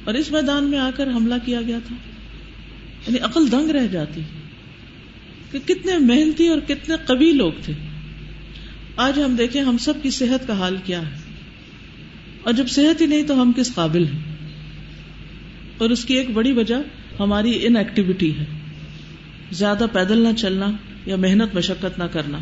اور 0.05 0.15
اس 0.15 0.33
میدان 0.33 0.65
میں 0.65 0.79
آ 0.79 0.91
کر 0.97 1.07
حملہ 1.07 1.35
کیا 1.45 1.63
گیا 1.63 1.79
تھا۔ 1.87 1.97
یعنی 3.07 3.19
عقل 3.19 3.53
دنگ 3.53 3.71
رہ 3.71 3.87
جاتی۔ 3.87 4.21
کہ 5.51 5.59
کتنے 5.67 5.99
محنتی 5.99 6.49
اور 6.49 6.59
کتنے 6.69 6.95
قوی 7.07 7.33
لوگ 7.33 7.53
تھے۔ 7.63 7.73
آج 8.97 9.21
ہم 9.25 9.35
دیکھیں 9.35 9.63
ہم 9.63 9.79
سب 9.79 9.95
کی 10.03 10.11
صحت 10.11 10.47
کا 10.47 10.59
حال 10.59 10.77
کیا 10.85 11.11
ہے۔ 11.11 11.17
اور 12.43 12.53
جب 12.53 12.69
صحت 12.69 13.01
ہی 13.01 13.07
نہیں 13.07 13.23
تو 13.23 13.43
ہم 13.43 13.53
کس 13.57 13.75
قابل 13.75 14.05
ہیں؟ 14.05 14.21
اور 15.79 15.91
اس 15.91 16.05
کی 16.05 16.15
ایک 16.15 16.31
بڑی 16.31 16.53
وجہ 16.53 16.77
ہماری 17.21 17.67
ان 17.67 17.77
ایکٹیویٹی 17.77 18.39
ہے۔ 18.39 18.45
زیادہ 19.53 19.87
پیدل 19.93 20.21
نہ 20.21 20.33
چلنا 20.37 20.67
یا 21.07 21.17
محنت 21.17 21.55
مشقت 21.55 21.99
نہ 21.99 22.05
کرنا۔ 22.05 22.39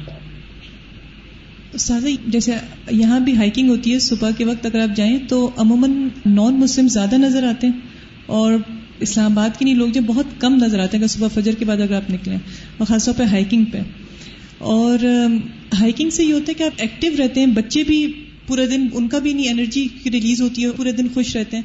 سادہ 1.78 2.06
جیسے 2.26 2.52
یہاں 2.90 3.20
بھی 3.20 3.36
ہائکنگ 3.36 3.68
ہوتی 3.68 3.94
ہے، 3.94 3.98
صبح 3.98 4.30
کے 4.30 4.44
وقت 4.44 4.66
اگر 4.66 4.80
آپ 4.80 4.96
جائیں 4.96 5.18
تو 5.28 5.50
عموماً 5.56 6.08
نان 6.26 6.54
مسلم 6.54 6.88
زیادہ 6.88 7.14
نظر 7.14 7.44
آتے 7.44 7.66
ہیں 7.66 7.80
اور 8.26 8.52
اسلام 9.00 9.32
آباد 9.32 9.58
کے 9.58 9.64
لیے 9.64 9.74
لوگ 9.74 9.88
جو 9.88 10.00
بہت 10.06 10.24
کم 10.38 10.54
نظر 10.54 10.80
آتے 10.80 10.96
ہیں، 10.96 11.04
اگر 11.04 11.08
صبح 11.08 11.28
فجر 11.28 11.52
کے 11.52 11.64
بعد 11.64 11.76
اگر 11.76 11.94
آپ 11.94 12.10
نکلیں 12.10 12.36
اور 12.78 12.86
خاص 12.86 13.04
طور 13.04 13.14
پہ 13.14 13.22
ہائکنگ 13.22 13.64
پہ۔ 13.64 13.78
اور 14.58 14.98
ہائکنگ 15.80 16.10
سے 16.10 16.24
یہ 16.24 16.32
ہوتا 16.32 16.44
ہے 16.48 16.54
کہ 16.54 16.62
آپ 16.62 16.72
ایکٹیو 16.76 17.12
رہتے 17.18 17.40
ہیں، 17.40 17.46
بچے 17.46 17.84
بھی 17.84 18.12
پورے 18.46 18.66
دن، 18.66 18.86
ان 18.92 19.08
کا 19.08 19.18
بھی 19.18 19.32
نہیں 19.32 19.48
انرجی 19.48 19.88
ریلیز 20.04 20.42
ہوتی 20.42 20.64
ہے 20.64 20.70
پورے 20.70 20.92
دن 20.92 21.06
خوش 21.14 21.36
رہتے 21.36 21.56
ہیں۔ 21.56 21.64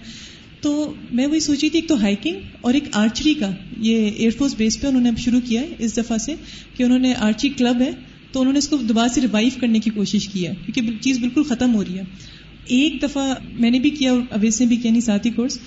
تو 0.61 0.93
میں 1.11 1.27
وہی 1.27 1.39
سوچی 1.39 1.69
تھی، 1.69 1.79
ایک 1.79 1.89
تو 1.89 2.01
ہائکنگ 2.01 2.35
اور 2.61 2.73
ایک 2.73 2.83
آرچری 2.91 3.33
کا۔ 3.33 3.51
یہ 3.77 4.11
ایئر 4.17 4.31
فورس 4.37 4.55
بیس 4.57 4.81
پہ 4.81 4.87
انہوں 4.87 5.01
نے 5.01 5.11
شروع 5.17 5.39
کیا 5.45 5.61
ہے 5.61 5.67
اس 5.79 5.97
دفعہ 5.97 6.17
سے 6.17 6.35
کہ 6.77 6.83
انہوں 6.83 6.99
نے 6.99 7.13
آرچری 7.13 7.49
کلب 7.49 7.81
ہے۔ 7.81 7.91
تو 8.37 8.41
انہوں 8.41 8.53
نے 8.53 8.59
اس 8.59 8.67
کو 8.67 8.77
دوبارہ 8.77 9.07
سے 9.07 9.21
ریوائو 9.21 9.49
کرنے 9.61 9.79
کی 9.79 9.89
کوشش 9.89 10.27
کی 10.27 10.47
ہے، 10.47 10.53
کیونکہ 10.73 10.97
چیز 11.01 11.19
بالکل 11.19 11.43
ختم 11.43 11.75
ہو 11.75 11.83
رہی 11.83 11.97
ہے۔ 11.97 12.03
ایک 12.65 13.01
دفعہ 13.01 13.33
میں 13.59 13.71
نے 13.71 13.79
بھی 13.79 13.89
کیا 13.89 14.11
اور 14.11 14.21
اویس 14.29 14.61
نے 14.61 14.67
بھی 14.67 14.75
کیا 14.75 14.91
نہیں 14.91 15.01
ساتھی 15.01 15.29
کورس 15.29 15.59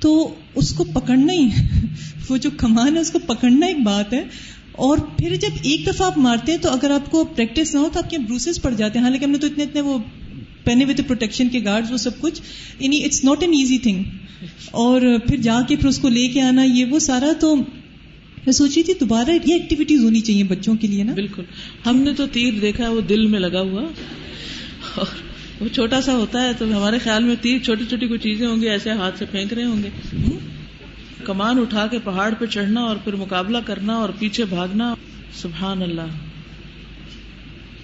تو 0.00 0.34
اس 0.54 0.72
کو 0.72 0.84
پکڑنا 0.84 1.32
ہی 1.32 1.48
وہ 2.28 2.36
جو 2.36 2.50
کمان 2.56 2.96
ہے، 2.96 3.00
اس 3.00 3.10
کو 3.10 3.18
پکڑنا 3.18 3.66
ایک 3.66 3.78
بات 3.78 4.12
ہے۔ 4.12 4.24
اور 4.72 4.98
پھر 4.98 5.36
جب 5.36 5.48
ایک 5.62 5.86
دفعہ 5.86 6.06
آپ 6.06 6.18
مارتے 6.18 6.52
ہیں 6.52 6.58
تو 6.58 6.70
اگر 6.70 6.90
آپ 6.90 7.10
کو 7.10 7.24
پریکٹس 7.24 7.74
نہ 7.74 7.80
ہو 7.80 7.88
تو 7.92 7.98
آپ 7.98 8.10
کے 8.10 8.18
بروسز 8.18 8.62
پڑ 8.62 8.74
جاتے 8.74 8.98
ہیں۔ 8.98 9.02
ہاں، 9.02 9.10
حالانکہ 9.10 9.24
ہم 9.24 9.30
نے 9.30 9.38
تو 9.38 9.46
اتنے 9.46 9.64
اتنے 9.64 9.80
وہ 9.80 9.98
پہنے 10.64 10.84
ہوئے 10.84 10.94
تھے 10.94 11.02
پروٹیکشن 11.02 11.48
کے 11.48 11.60
گارڈ 11.64 11.90
وہ 11.90 11.96
سب 11.96 12.20
کچھ۔ 12.20 12.42
یعنی 12.78 13.04
it's 13.04 13.24
not 13.24 13.42
an 13.42 13.52
easy 13.52 13.78
thing 13.78 14.02
اور 14.70 15.18
پھر 15.28 15.36
جا 15.36 15.60
کے 15.68 15.76
پھر 15.76 15.88
اس 15.88 15.98
کو 15.98 16.08
لے 16.08 16.28
کے 16.28 16.40
آنا، 16.42 16.62
یہ 16.62 16.84
وہ 16.84 16.98
سارا 16.98 17.32
تو 17.40 17.56
میں 18.46 18.52
سوچی 18.52 18.82
تھی 18.82 18.94
دوبارہ 19.00 19.30
یہ 19.30 19.52
ایکٹیویٹیز 19.52 20.04
ہونی 20.04 20.20
چاہیے 20.20 20.44
بچوں 20.44 20.74
کے 20.74 20.86
لیے 20.88 21.02
نا۔ 21.02 21.12
بالکل۔ 21.14 21.42
ہم 21.86 21.96
نے 21.96 22.12
تو 22.12 22.26
تیر 22.26 22.54
دیکھا 22.60 22.84
ہے، 22.84 22.88
وہ 22.88 23.00
دل 23.00 23.26
میں 23.26 23.40
لگا 23.40 23.60
ہوا۔ 23.60 23.82
اور 24.94 25.06
وہ 25.60 25.68
چھوٹا 25.68 26.00
سا 26.00 26.12
ہوتا 26.12 26.42
ہے 26.42 26.52
تو 26.58 26.64
ہمارے 26.64 26.98
خیال 26.98 27.24
میں 27.24 27.34
تیر 27.40 27.58
چھوٹی 27.58 27.84
چھوٹی 27.88 28.06
کوئی 28.06 28.20
چیزیں 28.20 28.46
ہوں 28.46 28.56
گی، 28.56 28.68
ایسے 28.68 28.90
ہاتھ 28.90 29.18
سے 29.18 29.24
پھینک 29.30 29.52
رہے 29.52 29.64
ہوں 29.64 29.82
گے۔ 29.82 29.88
کمان 31.24 31.58
اٹھا 31.58 31.86
کے 31.86 31.98
پہاڑ 32.04 32.34
پہ 32.38 32.46
چڑھنا 32.46 32.80
اور 32.80 32.96
پھر 33.04 33.14
مقابلہ 33.14 33.58
کرنا 33.66 33.94
اور 33.94 34.08
پیچھے 34.18 34.44
بھاگنا۔ 34.44 34.94
سبحان 35.34 35.82
اللہ۔ 35.82 36.06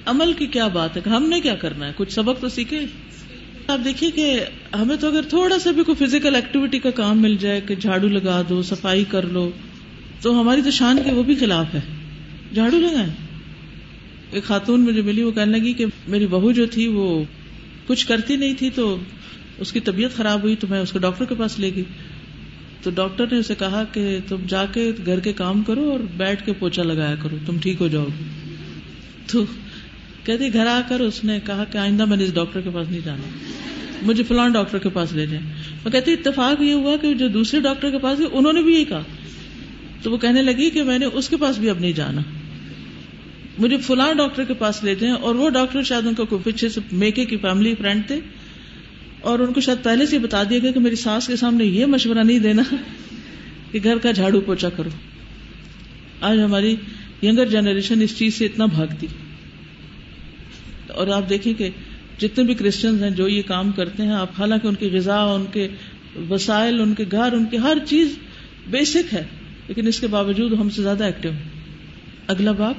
عمل 0.06 0.32
کی 0.32 0.46
کیا 0.46 0.66
بات 0.66 0.96
ہے؟ 0.96 1.10
ہم 1.10 1.28
نے 1.28 1.40
کیا 1.40 1.54
کرنا 1.54 1.86
ہے؟ 1.86 1.92
کچھ 1.96 2.12
سبق 2.12 2.40
تو 2.40 2.48
سیکھے؟ 2.48 2.78
آپ 3.66 3.78
دیکھیے 3.84 4.10
کہ 4.10 4.40
ہمیں 4.74 4.96
تو 4.96 5.08
اگر 5.08 5.22
تھوڑا 5.22 5.58
سا 5.58 5.70
بھی 5.70 5.84
کوئی 5.84 6.06
فزیکل 6.06 6.34
ایکٹیویٹی 6.34 6.78
کا 6.78 6.90
کام 6.90 7.22
مل 7.22 7.36
جائے 7.36 7.60
کہ 7.60 7.74
جھاڑو 7.74 8.08
لگا 8.08 8.42
دو، 8.48 8.62
صفائی 8.62 9.04
کر 9.08 9.22
لو۔ 9.22 9.50
تو 10.22 10.40
ہماری 10.40 10.62
تو 10.62 10.70
شان 10.70 10.98
کے 11.04 11.12
وہ 11.12 11.22
بھی 11.22 11.34
خلاف 11.34 11.74
ہے۔ 11.74 11.80
جھاڑو 12.54 12.78
لگائے 12.78 13.08
ایک 14.30 14.44
خاتون 14.44 14.80
مجھے 14.80 15.02
ملی، 15.02 15.22
وہ 15.22 15.32
کہنے 15.32 15.58
لگی 15.58 15.72
کہ 15.72 15.84
میری 16.08 16.26
بہو 16.26 16.52
جو 16.52 16.66
تھی 16.66 16.88
وہ 16.88 17.24
کچھ 17.86 18.06
کرتی 18.06 18.36
نہیں 18.36 18.54
تھی 18.54 18.70
تو 18.70 18.98
اس 19.58 19.72
کی 19.72 19.80
طبیعت 19.80 20.16
خراب 20.16 20.42
ہوئی 20.42 20.56
تو 20.56 20.66
میں 20.70 20.80
اس 20.80 20.92
کو 20.92 20.98
ڈاکٹر 20.98 21.24
کے 21.24 21.34
پاس 21.34 21.58
لے 21.58 21.70
گئی۔ 21.74 21.84
تو 22.82 22.90
ڈاکٹر 22.90 23.26
نے 23.30 23.38
اسے 23.38 23.54
کہا 23.54 23.84
کہ 23.92 24.18
تم 24.28 24.36
جا 24.48 24.64
کے 24.64 24.92
گھر 25.06 25.20
کے 25.20 25.32
کام 25.32 25.62
کرو 25.62 25.90
اور 25.90 26.00
بیٹھ 26.16 26.46
کے 26.46 26.52
پوچھا 26.52 26.82
لگایا 26.82 27.14
کرو، 27.22 27.36
تم 27.46 27.58
ٹھیک 27.58 27.76
ہو 27.80 27.88
جاؤ 27.88 28.04
گی 28.04 28.24
تو 29.26 29.44
کہتی 30.24 30.52
گھر 30.52 30.66
آ 30.66 30.80
کر 30.88 31.00
اس 31.00 31.24
نے 31.24 31.38
کہا 31.46 31.64
کہ 31.64 31.78
آئندہ 31.78 32.04
میں 32.04 32.16
نے 32.16 32.24
اس 32.24 32.34
ڈاکٹر 32.34 32.60
کے 32.60 32.70
پاس 32.70 32.88
نہیں 32.90 33.00
جانا۔ 33.04 33.28
مجھے 34.02 34.24
فلان 34.24 34.52
ڈاکٹر 34.52 34.78
کے 34.78 34.88
پاس 34.88 35.12
لے 35.12 35.26
جائیں۔ 35.26 35.52
وہ 35.84 35.90
کہتی 35.90 36.12
اتفاق 36.12 36.62
یہ 36.62 36.72
ہوا 36.72 36.96
کہ 36.96 37.14
جو 37.14 37.28
دوسرے 37.28 37.60
ڈاکٹر 37.60 37.90
کے 37.90 37.98
پاس 37.98 38.18
گئے 38.18 38.26
انہوں 38.32 38.52
نے 38.52 38.62
بھی 38.62 38.74
یہ 38.74 38.84
کہا۔ 38.84 39.02
تو 40.02 40.10
وہ 40.10 40.16
کہنے 40.16 40.42
لگی 40.42 40.70
کہ 40.70 40.82
میں 40.82 40.98
نے 40.98 41.04
اس 41.04 41.28
کے 41.28 41.36
پاس 41.36 41.58
بھی 41.58 41.70
اب 41.70 41.78
نہیں 41.80 41.92
جانا۔ 41.92 42.20
مجھے 43.58 43.76
فلاں 43.76 44.14
ڈاکٹر 44.14 44.44
کے 44.44 44.54
پاس 44.54 44.84
لے 44.84 44.94
جائیں 44.94 45.14
اور 45.14 45.34
وہ 45.34 45.50
ڈاکٹر 45.50 45.82
شاید 45.82 46.06
ان 46.06 46.14
کو 46.14 46.38
پیچھے 46.38 46.68
سے 46.68 46.80
میکے 46.92 47.24
کی 47.24 47.36
فیملی 47.36 47.74
فرینڈ 47.74 48.06
تھے 48.06 48.20
اور 49.20 49.38
ان 49.38 49.52
کو 49.52 49.60
شاید 49.60 49.84
پہلے 49.84 50.06
سے 50.06 50.18
بتا 50.18 50.42
دیا 50.42 50.58
گیا 50.58 50.70
کہ 50.70 50.80
میری 50.80 50.96
ساس 50.96 51.26
کے 51.26 51.36
سامنے 51.36 51.64
یہ 51.64 51.86
مشورہ 51.86 52.18
نہیں 52.18 52.38
دینا 52.38 52.62
کہ 53.72 53.78
گھر 53.84 53.98
کا 53.98 54.10
جھاڑو 54.10 54.40
پوچھا 54.40 54.68
کرو۔ 54.68 54.90
آج 56.20 56.40
ہماری 56.40 56.76
ینگر 57.22 57.46
جنریشن 57.46 58.02
اس 58.02 58.18
چیز 58.18 58.34
سے 58.34 58.44
اتنا 58.44 58.64
بھاگتی۔ 58.64 59.06
اور 60.88 61.06
آپ 61.06 61.28
دیکھیں 61.28 61.54
کہ 61.54 61.70
جتنے 62.18 62.44
بھی 62.44 62.54
کرسچنز 62.54 63.02
ہیں 63.02 63.10
جو 63.10 63.28
یہ 63.28 63.42
کام 63.46 63.72
کرتے 63.72 64.02
ہیں، 64.02 64.12
آپ 64.12 64.30
حالانکہ 64.38 64.66
ان 64.66 64.74
کی 64.74 64.90
غذا، 64.90 65.22
ان 65.22 65.44
کے 65.52 65.68
وسائل، 66.30 66.80
ان 66.80 66.94
کے 66.94 67.04
گھر، 67.10 67.32
ان 67.32 67.44
کی 67.44 67.58
ہر 67.58 67.76
چیز 67.86 68.18
بیسک 68.70 69.14
ہے۔ 69.14 69.24
لیکن 69.76 69.88
اس 69.88 70.00
کے 70.00 70.06
باوجود 70.06 70.52
ہم 70.52 70.70
سے 70.70 70.82
زیادہ 70.82 71.04
ایکٹیو 71.04 71.30
ہیں۔ 71.30 71.48
اگلا 72.26 72.52
باپ 72.52 72.74